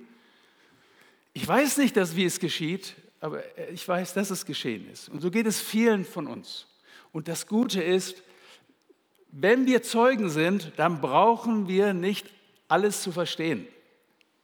[1.34, 5.10] ich weiß nicht, dass, wie es geschieht, aber ich weiß, dass es geschehen ist.
[5.10, 6.66] Und so geht es vielen von uns.
[7.12, 8.24] Und das Gute ist,
[9.30, 12.32] wenn wir Zeugen sind, dann brauchen wir nicht
[12.68, 13.68] alles zu verstehen.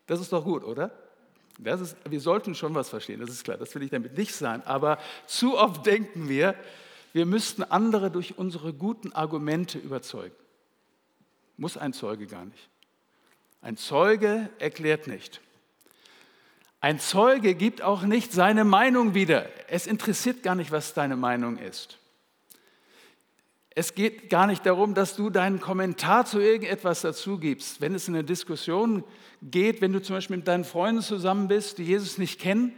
[0.06, 0.92] Das ist doch gut, oder?
[1.62, 4.34] Das ist, wir sollten schon was verstehen, das ist klar, das will ich damit nicht
[4.34, 4.64] sagen.
[4.66, 6.56] Aber zu oft denken wir,
[7.12, 10.36] wir müssten andere durch unsere guten Argumente überzeugen.
[11.58, 12.70] Muss ein Zeuge gar nicht.
[13.62, 15.42] Ein Zeuge erklärt nicht.
[16.80, 19.48] Ein Zeuge gibt auch nicht seine Meinung wieder.
[19.68, 21.99] Es interessiert gar nicht, was deine Meinung ist.
[23.80, 27.80] Es geht gar nicht darum, dass du deinen Kommentar zu irgendetwas dazu gibst.
[27.80, 29.06] Wenn es in eine Diskussion
[29.42, 32.74] geht, wenn du zum Beispiel mit deinen Freunden zusammen bist, die Jesus nicht kennen,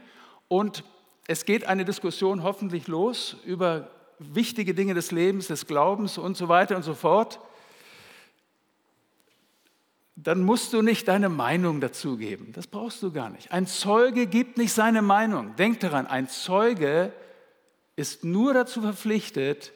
[0.47, 0.83] und
[1.25, 6.49] es geht eine Diskussion hoffentlich los über wichtige Dinge des Lebens, des Glaubens und so
[6.49, 7.39] weiter und so fort,
[10.15, 12.51] dann musst du nicht deine Meinung dazugeben.
[12.53, 13.51] Das brauchst du gar nicht.
[13.51, 15.55] Ein Zeuge gibt nicht seine Meinung.
[15.55, 17.11] Denk daran, ein Zeuge
[17.95, 19.73] ist nur dazu verpflichtet,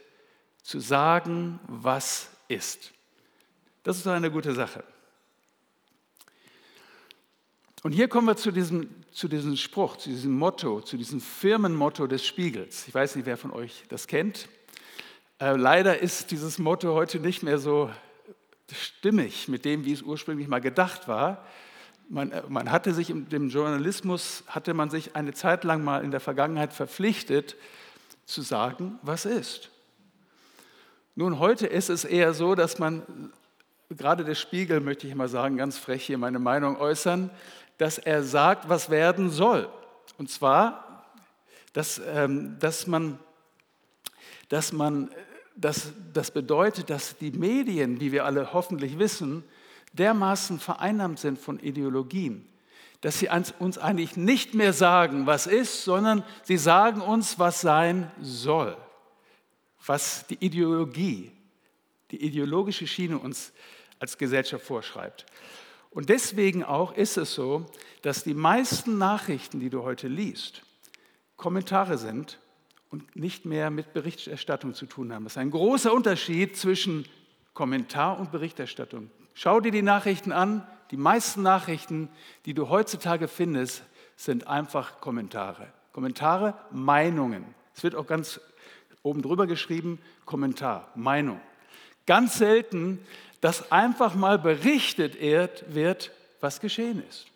[0.65, 2.91] zu sagen, was ist.
[3.83, 4.83] Das ist eine gute Sache.
[7.83, 12.07] Und hier kommen wir zu diesem, zu diesem Spruch, zu diesem Motto, zu diesem Firmenmotto
[12.07, 12.87] des Spiegels.
[12.87, 14.49] Ich weiß nicht, wer von euch das kennt.
[15.39, 17.91] Äh, leider ist dieses Motto heute nicht mehr so
[18.71, 21.45] stimmig mit dem, wie es ursprünglich mal gedacht war.
[22.09, 26.03] Man, äh, man hatte sich im dem Journalismus, hatte man sich eine Zeit lang mal
[26.03, 27.55] in der Vergangenheit verpflichtet,
[28.25, 29.69] zu sagen, was ist.
[31.17, 33.31] Nun, heute ist es eher so, dass man,
[33.89, 37.29] gerade der Spiegel, möchte ich mal sagen, ganz frech hier meine Meinung äußern,
[37.77, 39.69] dass er sagt, was werden soll.
[40.17, 41.05] Und zwar,
[41.71, 43.17] dass, ähm, dass man,
[44.49, 45.09] dass man
[45.55, 49.45] das, das bedeutet, dass die Medien, wie wir alle hoffentlich wissen,
[49.93, 52.45] dermaßen vereinnahmt sind von Ideologien,
[52.99, 58.11] dass sie uns eigentlich nicht mehr sagen, was ist, sondern sie sagen uns, was sein
[58.19, 58.75] soll,
[59.85, 61.31] was die Ideologie,
[62.11, 63.53] die ideologische Schiene uns
[63.99, 65.25] als Gesellschaft vorschreibt.
[65.91, 67.65] Und deswegen auch ist es so,
[68.01, 70.63] dass die meisten Nachrichten, die du heute liest,
[71.37, 72.39] Kommentare sind
[72.89, 75.23] und nicht mehr mit Berichterstattung zu tun haben.
[75.23, 77.05] Das ist ein großer Unterschied zwischen
[77.53, 79.09] Kommentar und Berichterstattung.
[79.33, 80.67] Schau dir die Nachrichten an.
[80.91, 82.09] Die meisten Nachrichten,
[82.45, 83.83] die du heutzutage findest,
[84.15, 85.67] sind einfach Kommentare.
[85.93, 87.45] Kommentare, Meinungen.
[87.73, 88.39] Es wird auch ganz
[89.05, 91.39] oben drüber geschrieben, Kommentar, Meinung.
[92.05, 92.99] Ganz selten
[93.45, 97.27] dass einfach mal berichtet wird, was geschehen ist.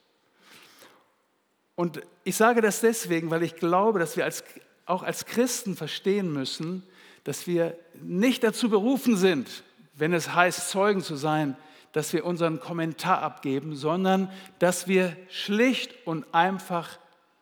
[1.75, 4.43] Und ich sage das deswegen, weil ich glaube, dass wir als,
[4.88, 6.82] auch als Christen verstehen müssen,
[7.25, 11.55] dass wir nicht dazu berufen sind, wenn es heißt, Zeugen zu sein,
[11.91, 16.97] dass wir unseren Kommentar abgeben, sondern dass wir schlicht und einfach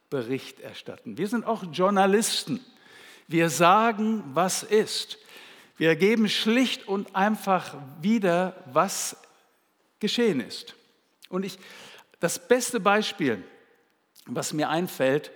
[0.10, 1.18] Bericht erstatten.
[1.18, 2.60] Wir sind auch Journalisten.
[3.28, 5.18] Wir sagen, was ist.
[5.78, 9.18] Wir geben schlicht und einfach wieder, was
[10.00, 10.76] geschehen ist.
[11.30, 11.60] Und ich,
[12.20, 13.44] das beste Beispiel,
[14.26, 15.32] was mir einfällt,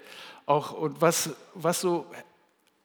[0.46, 2.06] auch und was, was so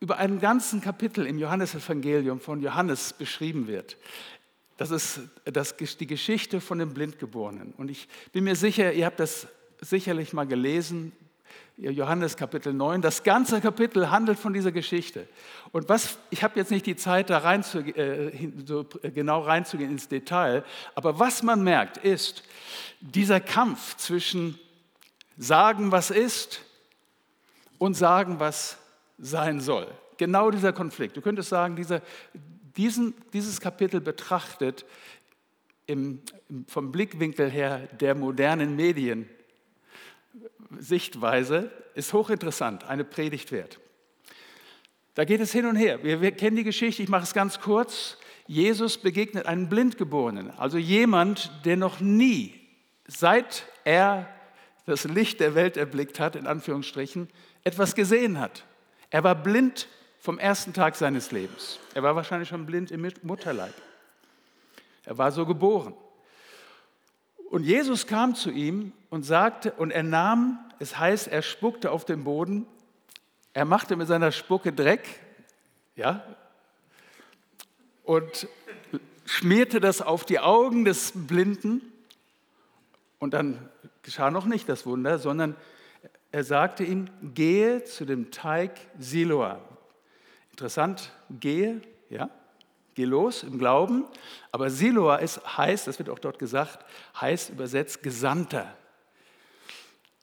[0.01, 3.97] über einen ganzen Kapitel im Johannesevangelium von Johannes beschrieben wird,
[4.77, 7.73] das ist das, die Geschichte von dem Blindgeborenen.
[7.73, 9.47] Und ich bin mir sicher, ihr habt das
[9.81, 11.13] sicherlich mal gelesen,
[11.77, 13.03] Johannes Kapitel 9.
[13.03, 15.29] Das ganze Kapitel handelt von dieser Geschichte.
[15.73, 18.33] Und was, ich habe jetzt nicht die Zeit, da rein zu, äh,
[18.65, 22.45] so genau reinzugehen ins Detail, aber was man merkt, ist
[23.01, 24.59] dieser Kampf zwischen
[25.37, 26.63] sagen, was ist
[27.77, 28.79] und sagen, was
[29.19, 29.87] sein soll.
[30.17, 31.15] Genau dieser Konflikt.
[31.17, 32.01] Du könntest sagen, dieser,
[32.77, 34.87] diesen, dieses Kapitel betrachtet
[35.87, 36.23] im,
[36.69, 39.29] vom Blickwinkel her der modernen Medien
[40.79, 43.79] Sichtweise ist hochinteressant, eine Predigt wert.
[45.15, 46.03] Da geht es hin und her.
[46.03, 48.19] Wir, wir kennen die Geschichte, ich mache es ganz kurz.
[48.47, 52.61] Jesus begegnet einen Blindgeborenen, also jemand, der noch nie,
[53.07, 54.29] seit er
[54.85, 57.29] das Licht der Welt erblickt hat, in Anführungsstrichen,
[57.65, 58.65] etwas gesehen hat.
[59.11, 59.89] Er war blind
[60.21, 61.81] vom ersten Tag seines Lebens.
[61.95, 63.75] Er war wahrscheinlich schon blind im Mutterleib.
[65.05, 65.95] Er war so geboren.
[67.51, 72.05] Und Jesus kam zu ihm und sagte, und er nahm, es heißt, er spuckte auf
[72.05, 72.67] den Boden,
[73.53, 75.09] er machte mit seiner Spucke Dreck,
[75.95, 76.23] ja,
[78.05, 78.49] und
[79.25, 81.81] schmierte das auf die Augen des Blinden.
[83.19, 83.69] Und dann
[84.03, 85.57] geschah noch nicht das Wunder, sondern
[86.33, 89.61] er sagte ihm, gehe zu dem Teig Siloa.
[90.51, 91.81] Interessant, gehe,
[92.11, 92.31] ja,
[92.97, 94.07] Geh los im Glauben.
[94.53, 96.83] Aber Siloa ist, heißt, das wird auch dort gesagt,
[97.21, 98.75] heißt übersetzt Gesandter.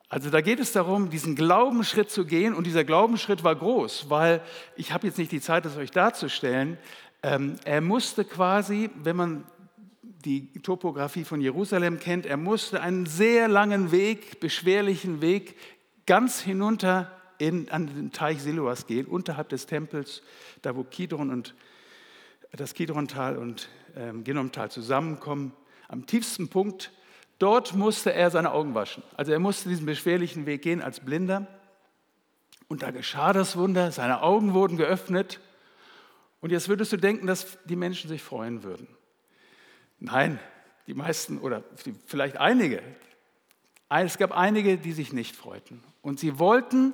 [0.10, 4.42] Also da geht es darum, diesen Glaubensschritt zu gehen und dieser Glaubensschritt war groß, weil
[4.76, 6.80] ich habe jetzt nicht die Zeit, das euch darzustellen.
[7.22, 9.44] Ähm, er musste quasi, wenn man
[10.26, 15.58] die Topografie von Jerusalem kennt, er musste einen sehr langen Weg, beschwerlichen Weg
[16.08, 20.24] ganz hinunter in, an den Teich Siloas gehen, unterhalb des Tempels,
[20.64, 21.54] da wo Kidron und
[22.56, 25.54] das Kidrontal und ähm, Genomtal zusammenkommen.
[25.88, 26.92] Am tiefsten Punkt,
[27.40, 29.04] dort musste er seine Augen waschen.
[29.18, 31.48] Also er musste diesen beschwerlichen Weg gehen als Blinder.
[32.68, 35.40] Und da geschah das Wunder, seine Augen wurden geöffnet.
[36.42, 38.88] Und jetzt würdest du denken, dass die Menschen sich freuen würden.
[40.00, 40.40] Nein,
[40.88, 41.64] die meisten oder
[42.06, 42.84] vielleicht einige.
[43.90, 45.84] Es gab einige, die sich nicht freuten.
[46.02, 46.94] Und sie wollten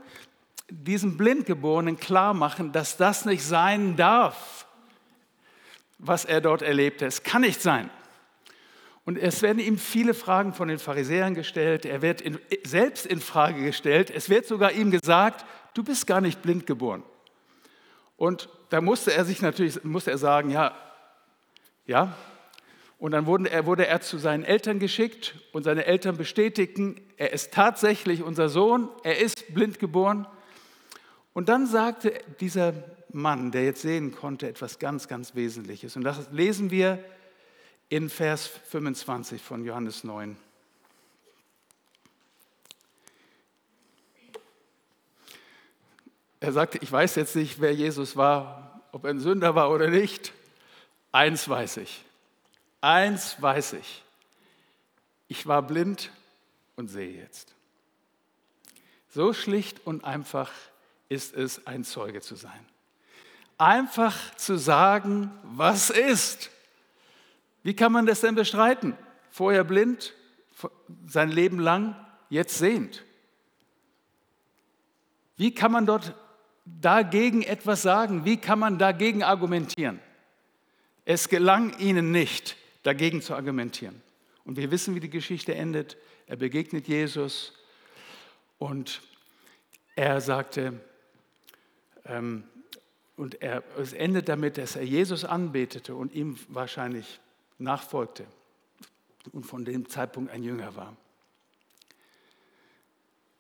[0.70, 4.68] diesem Blindgeborenen klar machen, dass das nicht sein darf
[6.00, 7.06] was er dort erlebte.
[7.06, 7.92] Es kann nicht sein.
[9.06, 11.86] Und es werden ihm viele Fragen von den Pharisäern gestellt.
[11.86, 14.10] Er wird in, selbst in Frage gestellt.
[14.10, 17.04] Es wird sogar ihm gesagt, du bist gar nicht blind geboren.
[18.18, 20.76] Und da musste er sich natürlich, musste er sagen, ja,
[21.86, 22.16] ja.
[22.98, 27.32] Und dann wurde er, wurde er zu seinen Eltern geschickt und seine Eltern bestätigten, er
[27.32, 30.28] ist tatsächlich unser Sohn, er ist blind geboren.
[31.34, 32.74] Und dann sagte dieser
[33.12, 35.96] Mann, der jetzt sehen konnte, etwas ganz, ganz Wesentliches.
[35.96, 37.04] Und das lesen wir
[37.90, 40.38] in Vers 25 von Johannes 9.
[46.40, 49.90] Er sagte, ich weiß jetzt nicht, wer Jesus war, ob er ein Sünder war oder
[49.90, 50.34] nicht.
[51.12, 52.04] Eins weiß ich.
[52.82, 54.04] Eins weiß ich.
[55.28, 56.12] Ich war blind
[56.76, 57.56] und sehe jetzt.
[59.10, 60.52] So schlicht und einfach
[61.10, 62.66] ist es, ein Zeuge zu sein.
[63.60, 66.50] Einfach zu sagen, was ist.
[67.62, 68.98] Wie kann man das denn bestreiten?
[69.30, 70.14] Vorher blind,
[71.06, 71.96] sein Leben lang,
[72.30, 73.04] jetzt sehend.
[75.36, 76.16] Wie kann man dort
[76.66, 78.24] dagegen etwas sagen?
[78.24, 80.00] Wie kann man dagegen argumentieren?
[81.04, 84.02] Es gelang ihnen nicht, dagegen zu argumentieren.
[84.46, 85.98] Und wir wissen, wie die Geschichte endet.
[86.28, 87.54] Er begegnet Jesus
[88.58, 89.02] und
[89.96, 90.80] er sagte,
[92.06, 92.44] ähm,
[93.20, 97.20] und er, es endet damit, dass er Jesus anbetete und ihm wahrscheinlich
[97.58, 98.26] nachfolgte
[99.34, 100.96] und von dem Zeitpunkt ein Jünger war.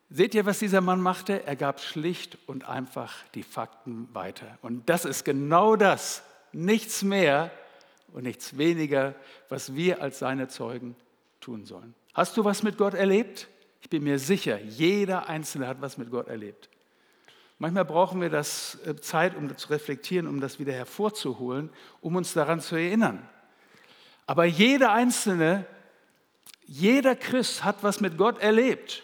[0.09, 1.45] Seht ihr, was dieser Mann machte?
[1.45, 4.57] Er gab schlicht und einfach die Fakten weiter.
[4.61, 7.49] Und das ist genau das, nichts mehr
[8.11, 9.15] und nichts weniger,
[9.47, 10.97] was wir als seine Zeugen
[11.39, 11.95] tun sollen.
[12.13, 13.47] Hast du was mit Gott erlebt?
[13.81, 16.69] Ich bin mir sicher, jeder Einzelne hat was mit Gott erlebt.
[17.62, 21.69] Manchmal brauchen wir das äh, Zeit, um zu reflektieren, um das wieder hervorzuholen,
[22.00, 23.28] um uns daran zu erinnern.
[24.26, 25.65] Aber jeder Einzelne,
[26.65, 29.04] jeder Christ hat was mit Gott erlebt.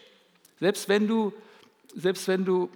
[0.58, 1.34] Selbst wenn du,
[1.94, 2.70] selbst wenn du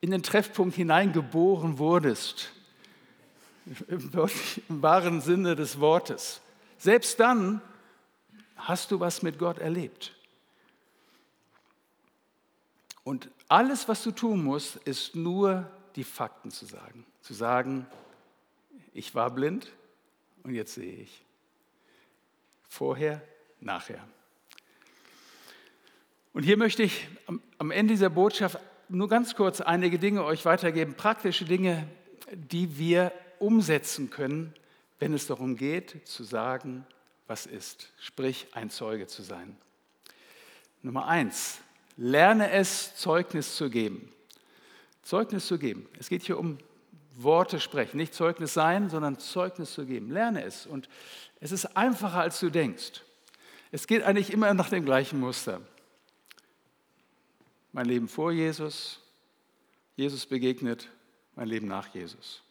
[0.00, 2.52] in den Treffpunkt hineingeboren wurdest,
[3.88, 6.40] im wahren Sinne des Wortes,
[6.78, 7.60] selbst dann
[8.56, 10.14] hast du was mit Gott erlebt.
[13.04, 17.04] Und alles, was du tun musst, ist nur die Fakten zu sagen.
[17.20, 17.86] Zu sagen,
[18.94, 19.72] ich war blind
[20.44, 21.24] und jetzt sehe ich.
[22.68, 23.20] Vorher,
[23.60, 24.06] nachher.
[26.32, 27.08] Und hier möchte ich
[27.58, 28.58] am Ende dieser Botschaft
[28.88, 31.88] nur ganz kurz einige Dinge euch weitergeben, praktische Dinge,
[32.32, 34.54] die wir umsetzen können,
[35.00, 36.86] wenn es darum geht, zu sagen,
[37.26, 39.56] was ist, sprich ein Zeuge zu sein.
[40.82, 41.60] Nummer eins,
[42.00, 44.10] lerne es, Zeugnis zu geben.
[45.02, 45.86] Zeugnis zu geben.
[45.98, 46.58] Es geht hier um
[47.14, 50.10] Worte sprechen, nicht Zeugnis sein, sondern Zeugnis zu geben.
[50.10, 50.66] Lerne es.
[50.66, 50.88] Und
[51.40, 53.02] es ist einfacher, als du denkst.
[53.70, 55.60] Es geht eigentlich immer nach dem gleichen Muster
[57.72, 59.00] mein Leben vor Jesus,
[59.94, 60.88] Jesus begegnet,
[61.36, 62.42] mein Leben nach Jesus.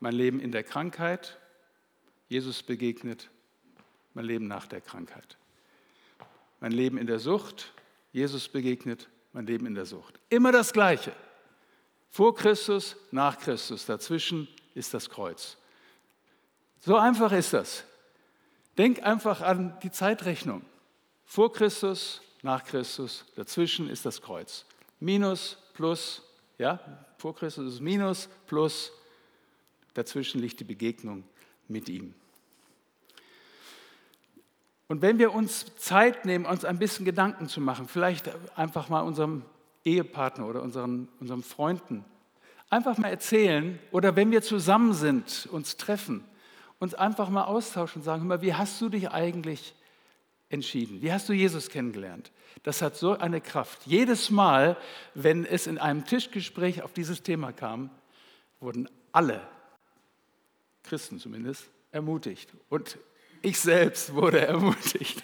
[0.00, 1.38] Mein Leben in der Krankheit,
[2.28, 3.28] Jesus begegnet,
[4.14, 5.36] mein Leben nach der Krankheit.
[6.62, 7.72] Mein Leben in der Sucht,
[8.12, 10.20] Jesus begegnet, mein Leben in der Sucht.
[10.28, 11.12] Immer das Gleiche.
[12.08, 13.84] Vor Christus, nach Christus.
[13.84, 15.56] Dazwischen ist das Kreuz.
[16.78, 17.82] So einfach ist das.
[18.78, 20.62] Denk einfach an die Zeitrechnung.
[21.24, 24.64] Vor Christus, nach Christus, dazwischen ist das Kreuz.
[25.00, 26.22] Minus, plus,
[26.58, 26.78] ja,
[27.18, 28.92] vor Christus ist Minus, plus,
[29.94, 31.24] dazwischen liegt die Begegnung
[31.66, 32.14] mit ihm.
[34.92, 39.00] Und wenn wir uns Zeit nehmen, uns ein bisschen Gedanken zu machen, vielleicht einfach mal
[39.00, 39.40] unserem
[39.86, 42.04] Ehepartner oder unseren, unseren Freunden,
[42.68, 46.22] einfach mal erzählen oder wenn wir zusammen sind, uns treffen,
[46.78, 49.74] uns einfach mal austauschen und sagen, hör mal, wie hast du dich eigentlich
[50.50, 51.00] entschieden?
[51.00, 52.30] Wie hast du Jesus kennengelernt?
[52.62, 53.86] Das hat so eine Kraft.
[53.86, 54.76] Jedes Mal,
[55.14, 57.88] wenn es in einem Tischgespräch auf dieses Thema kam,
[58.60, 59.40] wurden alle,
[60.82, 62.50] Christen zumindest, ermutigt.
[62.68, 62.98] Und
[63.42, 65.22] ich selbst wurde ermutigt.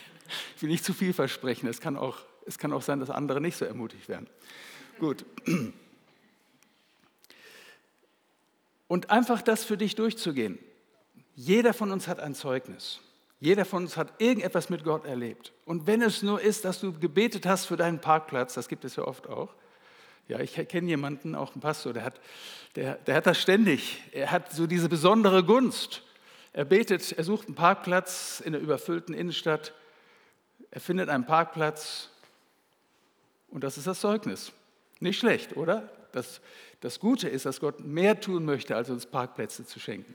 [0.57, 1.69] Ich will nicht zu viel versprechen.
[1.69, 4.29] Es kann auch, es kann auch sein, dass andere nicht so ermutigt werden.
[4.99, 5.25] Gut.
[8.89, 10.59] Und einfach das für dich durchzugehen.
[11.35, 13.01] Jeder von uns hat ein Zeugnis.
[13.41, 15.53] Jeder von uns hat irgendetwas mit Gott erlebt.
[15.65, 18.97] Und wenn es nur ist, dass du gebetet hast für deinen Parkplatz, das gibt es
[18.97, 19.55] ja oft auch.
[20.27, 22.21] Ja, ich kenne jemanden, auch einen Pastor, der hat,
[22.75, 24.03] der, der hat das ständig.
[24.13, 26.03] Er hat so diese besondere Gunst.
[26.53, 29.73] Er betet, er sucht einen Parkplatz in der überfüllten Innenstadt.
[30.71, 32.11] Er findet einen Parkplatz
[33.49, 34.53] und das ist das Zeugnis.
[35.01, 35.89] Nicht schlecht, oder?
[36.13, 36.41] Das,
[36.81, 40.15] das Gute ist, dass Gott mehr tun möchte, als uns Parkplätze zu schenken.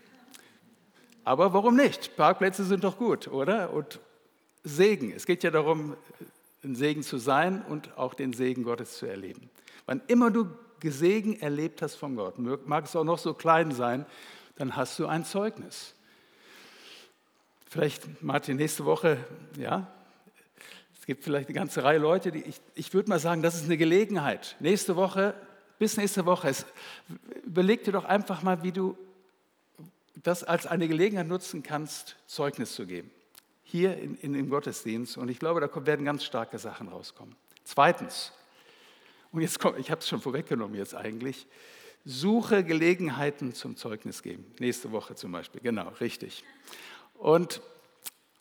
[1.24, 2.16] Aber warum nicht?
[2.18, 3.72] Parkplätze sind doch gut, oder?
[3.72, 4.00] Und
[4.64, 5.12] Segen.
[5.14, 5.96] Es geht ja darum,
[6.64, 9.50] ein Segen zu sein und auch den Segen Gottes zu erleben.
[9.86, 10.48] Wann immer du
[10.80, 14.06] Gesegen erlebt hast von Gott, mag es auch noch so klein sein,
[14.58, 15.96] dann hast du ein Zeugnis.
[17.74, 19.18] Vielleicht, Martin, nächste Woche,
[19.58, 19.92] ja,
[21.00, 23.66] es gibt vielleicht eine ganze Reihe Leute, die ich, ich würde mal sagen, das ist
[23.66, 24.56] eine Gelegenheit.
[24.60, 25.34] Nächste Woche,
[25.80, 26.68] bis nächste Woche, es,
[27.44, 28.96] überleg dir doch einfach mal, wie du
[30.22, 33.10] das als eine Gelegenheit nutzen kannst, Zeugnis zu geben.
[33.64, 35.18] Hier in, in, im Gottesdienst.
[35.18, 37.36] Und ich glaube, da werden ganz starke Sachen rauskommen.
[37.64, 38.34] Zweitens,
[39.32, 41.48] und jetzt kommt, ich habe es schon vorweggenommen jetzt eigentlich,
[42.06, 44.46] suche Gelegenheiten zum Zeugnis geben.
[44.60, 46.44] Nächste Woche zum Beispiel, genau, richtig.
[47.14, 47.62] Und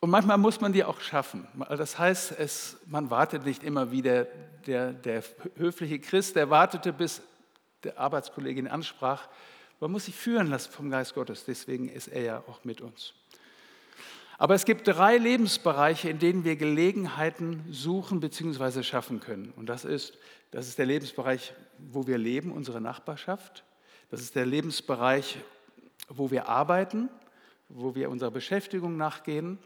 [0.03, 1.47] und manchmal muss man die auch schaffen.
[1.69, 4.27] Das heißt, es, man wartet nicht immer wie der,
[4.67, 5.23] der, der
[5.55, 7.21] höfliche Christ, der wartete, bis
[7.85, 9.29] der Arbeitskollegin ansprach.
[9.79, 13.13] Man muss sich führen lassen vom Geist Gottes, deswegen ist er ja auch mit uns.
[14.37, 18.83] Aber es gibt drei Lebensbereiche, in denen wir Gelegenheiten suchen bzw.
[18.83, 19.53] schaffen können.
[19.55, 20.17] Und das ist,
[20.51, 23.63] das ist der Lebensbereich, wo wir leben, unsere Nachbarschaft.
[24.11, 25.37] Das ist der Lebensbereich,
[26.09, 27.07] wo wir arbeiten,
[27.69, 29.57] wo wir unserer Beschäftigung nachgehen.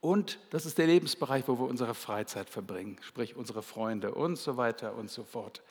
[0.00, 4.56] Und das ist der Lebensbereich, wo wir unsere Freizeit verbringen, sprich unsere Freunde und so
[4.56, 5.62] weiter und so fort.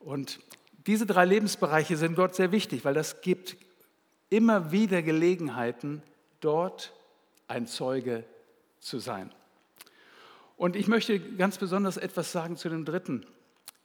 [0.00, 0.40] Und
[0.86, 3.56] diese drei Lebensbereiche sind Gott sehr wichtig, weil das gibt
[4.30, 6.02] immer wieder Gelegenheiten,
[6.40, 6.92] dort
[7.46, 8.24] ein Zeuge
[8.80, 9.32] zu sein.
[10.56, 13.24] Und ich möchte ganz besonders etwas sagen zu dem dritten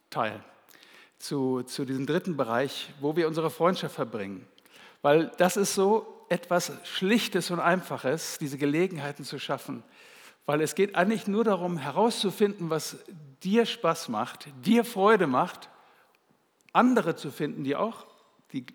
[0.09, 0.43] Teil,
[1.19, 4.47] zu, zu diesem dritten Bereich, wo wir unsere Freundschaft verbringen.
[5.04, 9.84] Weil das ist so, etwas Schlichtes und Einfaches, diese Gelegenheiten zu schaffen.
[10.47, 12.97] Weil es geht eigentlich nur darum, herauszufinden, was
[13.43, 15.70] dir Spaß macht, dir Freude macht,
[16.72, 18.08] andere zu finden, die auch
[18.51, 18.66] die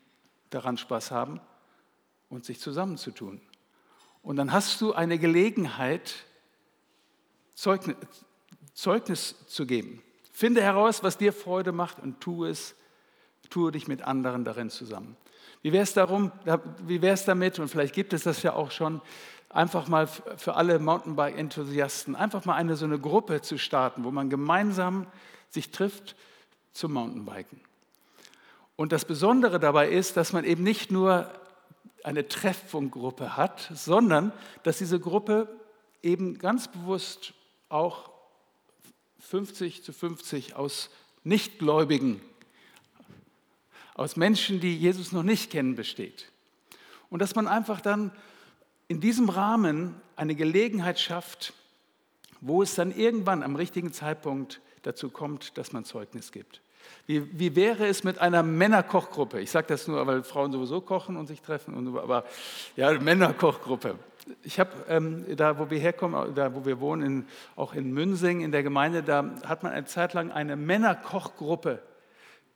[0.50, 1.40] daran Spaß haben
[2.28, 3.40] und sich zusammenzutun.
[4.22, 6.14] Und dann hast du eine Gelegenheit,
[7.54, 7.96] Zeugnis,
[8.72, 10.02] Zeugnis zu geben.
[10.32, 12.76] Finde heraus, was dir Freude macht und tu es,
[13.50, 15.16] tue dich mit anderen darin zusammen.
[15.62, 16.30] Wie wäre es darum,
[16.86, 19.00] wie wäre es damit, und vielleicht gibt es das ja auch schon,
[19.50, 24.30] einfach mal für alle Mountainbike-Enthusiasten, einfach mal eine so eine Gruppe zu starten, wo man
[24.30, 25.06] gemeinsam
[25.48, 26.16] sich trifft
[26.72, 27.60] zum Mountainbiken.
[28.76, 31.30] Und das Besondere dabei ist, dass man eben nicht nur
[32.04, 34.32] eine Treffpunktgruppe hat, sondern
[34.62, 35.48] dass diese Gruppe
[36.02, 37.34] eben ganz bewusst
[37.68, 38.10] auch
[39.20, 40.90] 50 zu 50 aus
[41.24, 42.20] Nichtgläubigen
[43.98, 46.30] aus Menschen, die Jesus noch nicht kennen, besteht.
[47.10, 48.12] Und dass man einfach dann
[48.86, 51.52] in diesem Rahmen eine Gelegenheit schafft,
[52.40, 56.60] wo es dann irgendwann am richtigen Zeitpunkt dazu kommt, dass man Zeugnis gibt.
[57.06, 59.40] Wie, wie wäre es mit einer Männerkochgruppe?
[59.40, 62.24] Ich sage das nur, weil Frauen sowieso kochen und sich treffen, und aber
[62.76, 63.98] ja, Männerkochgruppe.
[64.44, 67.26] Ich habe ähm, da, wo wir herkommen, da, wo wir wohnen, in,
[67.56, 71.82] auch in Münsing in der Gemeinde, da hat man eine Zeit lang eine Männerkochgruppe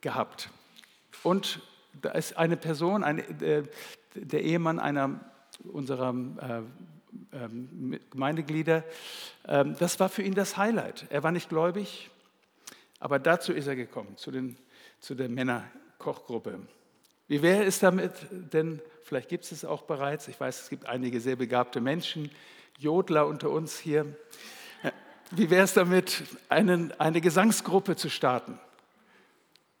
[0.01, 0.49] gehabt.
[1.23, 1.61] Und
[2.01, 3.63] da ist eine Person, eine, der,
[4.15, 5.19] der, Ehemann einer
[5.63, 6.59] unserer äh,
[7.37, 7.49] äh,
[8.09, 8.83] Gemeindeglieder,
[9.47, 11.05] äh, das war für ihn das Highlight.
[11.09, 12.09] Er war nicht gläubig,
[12.99, 14.57] aber dazu ist er gekommen, zu, den,
[14.99, 16.59] zu der Männerkochgruppe.
[17.27, 20.85] Wie wäre es damit, denn vielleicht gibt es es auch bereits, ich weiß, es gibt
[20.87, 22.29] einige sehr begabte Menschen,
[22.77, 24.05] Jodler unter uns hier,
[25.31, 28.59] wie wäre es damit, einen, eine Gesangsgruppe zu starten?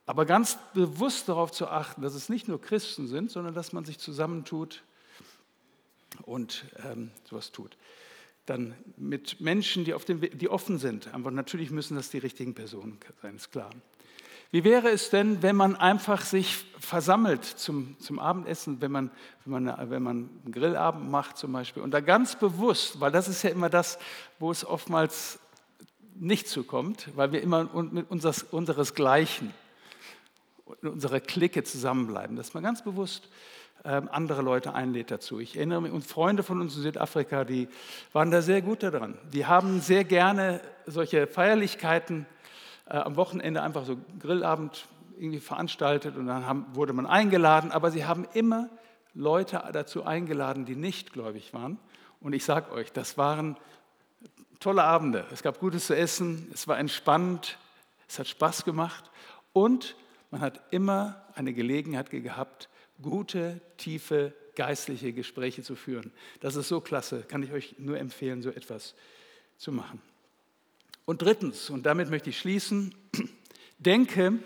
[0.05, 3.85] Aber ganz bewusst darauf zu achten, dass es nicht nur Christen sind, sondern dass man
[3.85, 4.83] sich zusammentut
[6.23, 7.77] und ähm, sowas tut.
[8.45, 11.13] Dann mit Menschen, die, auf dem, die offen sind.
[11.13, 13.69] Aber natürlich müssen das die richtigen Personen sein, ist klar.
[14.51, 19.11] Wie wäre es denn, wenn man einfach sich versammelt zum, zum Abendessen, wenn man,
[19.45, 23.27] wenn, man, wenn man einen Grillabend macht zum Beispiel und da ganz bewusst, weil das
[23.27, 23.97] ist ja immer das,
[24.37, 25.39] wo es oftmals
[26.13, 29.51] nicht zukommt, weil wir immer mit unseres, unseresgleichen
[30.81, 33.29] in unserer Clique zusammenbleiben, dass man ganz bewusst
[33.85, 35.39] ähm, andere Leute einlädt dazu.
[35.39, 37.67] Ich erinnere mich, und Freunde von uns in Südafrika, die
[38.13, 39.17] waren da sehr gut daran.
[39.33, 42.25] Die haben sehr gerne solche Feierlichkeiten
[42.85, 47.91] äh, am Wochenende einfach so Grillabend irgendwie veranstaltet und dann haben, wurde man eingeladen, aber
[47.91, 48.69] sie haben immer
[49.13, 51.77] Leute dazu eingeladen, die nicht gläubig waren.
[52.19, 53.57] Und ich sage euch, das waren
[54.59, 55.25] tolle Abende.
[55.31, 57.57] Es gab Gutes zu essen, es war entspannt,
[58.07, 59.11] es hat Spaß gemacht
[59.51, 59.95] und
[60.33, 62.67] man hat immer eine Gelegenheit gehabt,
[63.03, 66.11] gute, tiefe, geistliche Gespräche zu führen.
[66.39, 68.95] Das ist so klasse, kann ich euch nur empfehlen, so etwas
[69.59, 70.01] zu machen.
[71.05, 72.95] Und drittens, und damit möchte ich schließen,
[73.77, 74.39] denke,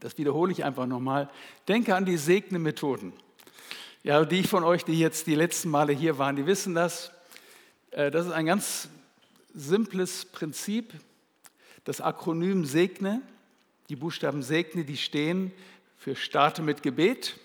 [0.00, 1.28] das wiederhole ich einfach nochmal,
[1.68, 3.12] denke an die Segne-Methoden.
[4.02, 7.12] Ja, die von euch, die jetzt die letzten Male hier waren, die wissen das.
[7.90, 8.88] Äh, das ist ein ganz
[9.52, 10.94] simples Prinzip,
[11.84, 13.20] das Akronym Segne.
[13.88, 15.52] Die Buchstaben segne, die stehen.
[15.96, 17.38] Für starte mit Gebet,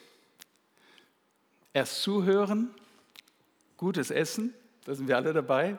[1.74, 2.74] erst zuhören,
[3.78, 4.54] gutes Essen,
[4.86, 5.78] da sind wir alle dabei,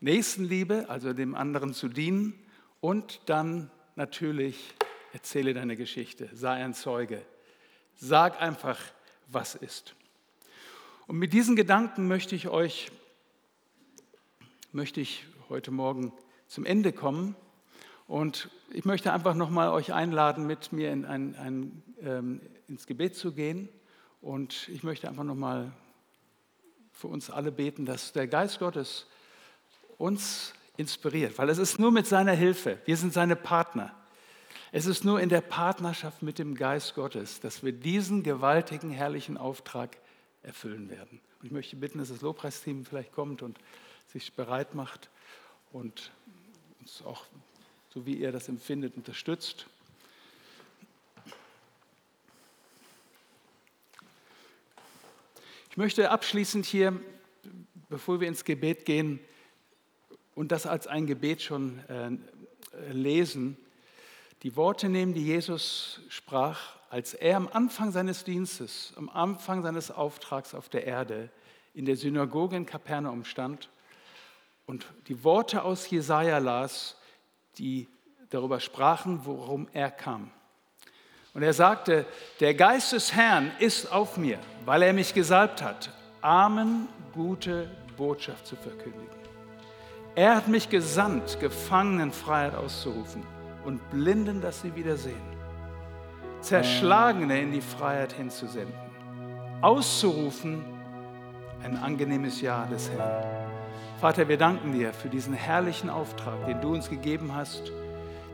[0.00, 2.34] Nächstenliebe, also dem anderen zu dienen.
[2.80, 4.74] Und dann natürlich
[5.12, 7.24] erzähle deine Geschichte, sei ein Zeuge,
[7.96, 8.78] sag einfach,
[9.26, 9.96] was ist.
[11.08, 12.92] Und mit diesen Gedanken möchte ich euch,
[14.72, 16.12] möchte ich heute Morgen
[16.46, 17.34] zum Ende kommen.
[18.08, 23.14] Und ich möchte einfach nochmal euch einladen, mit mir in ein, ein, ähm, ins Gebet
[23.14, 23.68] zu gehen.
[24.20, 25.70] Und ich möchte einfach nochmal
[26.92, 29.06] für uns alle beten, dass der Geist Gottes
[29.98, 33.94] uns inspiriert, weil es ist nur mit seiner Hilfe, wir sind seine Partner.
[34.72, 39.36] Es ist nur in der Partnerschaft mit dem Geist Gottes, dass wir diesen gewaltigen, herrlichen
[39.36, 39.96] Auftrag
[40.42, 41.20] erfüllen werden.
[41.40, 43.58] Und ich möchte bitten, dass das Lobpreisteam vielleicht kommt und
[44.08, 45.08] sich bereit macht
[45.72, 46.12] und
[46.80, 47.24] uns auch,
[47.98, 49.66] so wie ihr das empfindet, unterstützt.
[55.68, 57.00] Ich möchte abschließend hier,
[57.88, 59.18] bevor wir ins Gebet gehen,
[60.36, 63.56] und das als ein Gebet schon äh, lesen,
[64.44, 69.90] die Worte nehmen, die Jesus sprach, als er am Anfang seines Dienstes, am Anfang seines
[69.90, 71.30] Auftrags auf der Erde
[71.74, 73.68] in der Synagoge in Kapernaum stand
[74.66, 76.94] und die Worte aus Jesaja las,
[77.58, 77.88] die
[78.30, 80.30] darüber sprachen, worum er kam.
[81.34, 82.06] Und er sagte:
[82.40, 85.90] Der Geist des Herrn ist auf mir, weil er mich gesalbt hat,
[86.20, 89.18] Armen gute Botschaft zu verkündigen
[90.18, 93.22] er hat mich gesandt, Gefangenen Freiheit auszurufen
[93.64, 95.14] und Blinden, dass sie wieder sehen.
[96.40, 98.74] Zerschlagene in die Freiheit hinzusenden.
[99.60, 100.64] Auszurufen
[101.62, 103.47] ein angenehmes Jahr des Herrn.
[104.00, 107.72] Vater, wir danken dir für diesen herrlichen Auftrag, den du uns gegeben hast,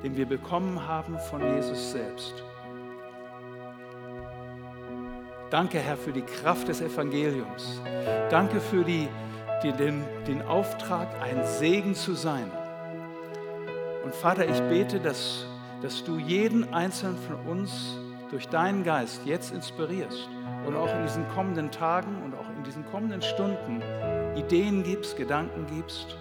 [0.03, 2.45] den wir bekommen haben von Jesus selbst.
[5.49, 7.81] Danke, Herr, für die Kraft des Evangeliums.
[8.29, 9.09] Danke für die
[9.62, 12.51] den, den Auftrag, ein Segen zu sein.
[14.05, 15.47] Und Vater, ich bete, dass,
[15.81, 17.97] dass du jeden einzelnen von uns
[18.31, 20.29] durch deinen Geist jetzt inspirierst
[20.67, 23.83] und auch in diesen kommenden Tagen und auch in diesen kommenden Stunden
[24.37, 26.16] Ideen gibst, Gedanken gibst,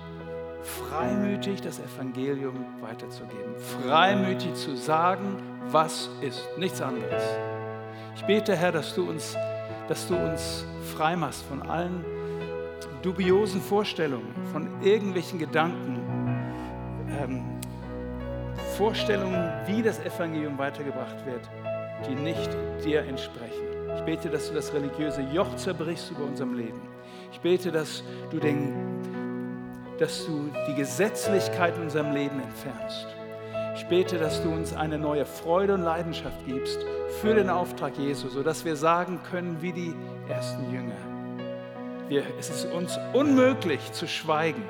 [0.62, 5.38] freimütig das Evangelium weiterzugeben, freimütig zu sagen,
[5.70, 7.24] was ist, nichts anderes.
[8.16, 9.36] Ich bete, Herr, dass du uns,
[9.88, 12.06] dass du uns frei machst von allen
[13.02, 16.00] dubiosen Vorstellungen, von irgendwelchen Gedanken,
[17.22, 17.44] ähm,
[18.78, 21.50] Vorstellungen, wie das Evangelium weitergebracht wird,
[22.08, 22.50] die nicht
[22.84, 23.64] dir entsprechen.
[23.96, 26.93] Ich bete, dass du das religiöse Joch zerbrichst über unserem Leben.
[27.34, 28.74] Ich bete, dass du, den,
[29.98, 33.08] dass du die Gesetzlichkeit in unserem Leben entfernst.
[33.76, 36.86] Ich bete, dass du uns eine neue Freude und Leidenschaft gibst
[37.22, 39.96] für den Auftrag Jesu, sodass wir sagen können wie die
[40.30, 40.96] ersten Jünger.
[42.08, 44.64] Wir, es ist uns unmöglich zu schweigen.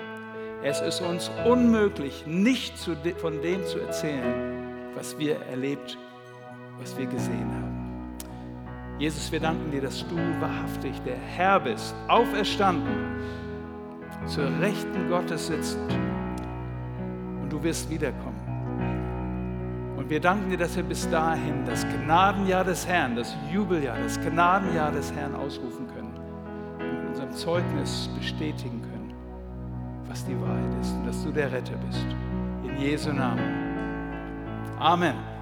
[0.63, 5.97] Es ist uns unmöglich, nicht zu, von dem zu erzählen, was wir erlebt,
[6.79, 7.62] was wir gesehen haben.
[8.99, 13.21] Jesus, wir danken dir, dass du wahrhaftig der Herr bist, auferstanden,
[14.25, 15.79] zur Rechten Gottes sitzt
[17.41, 18.39] und du wirst wiederkommen.
[19.97, 24.19] Und wir danken dir, dass wir bis dahin das Gnadenjahr des Herrn, das Jubeljahr, das
[24.21, 25.93] Gnadenjahr des Herrn ausrufen können.
[27.35, 29.13] Zeugnis bestätigen können,
[30.07, 32.05] was die Wahrheit ist und dass du der Retter bist.
[32.63, 33.43] In Jesu Namen.
[34.79, 35.32] Amen.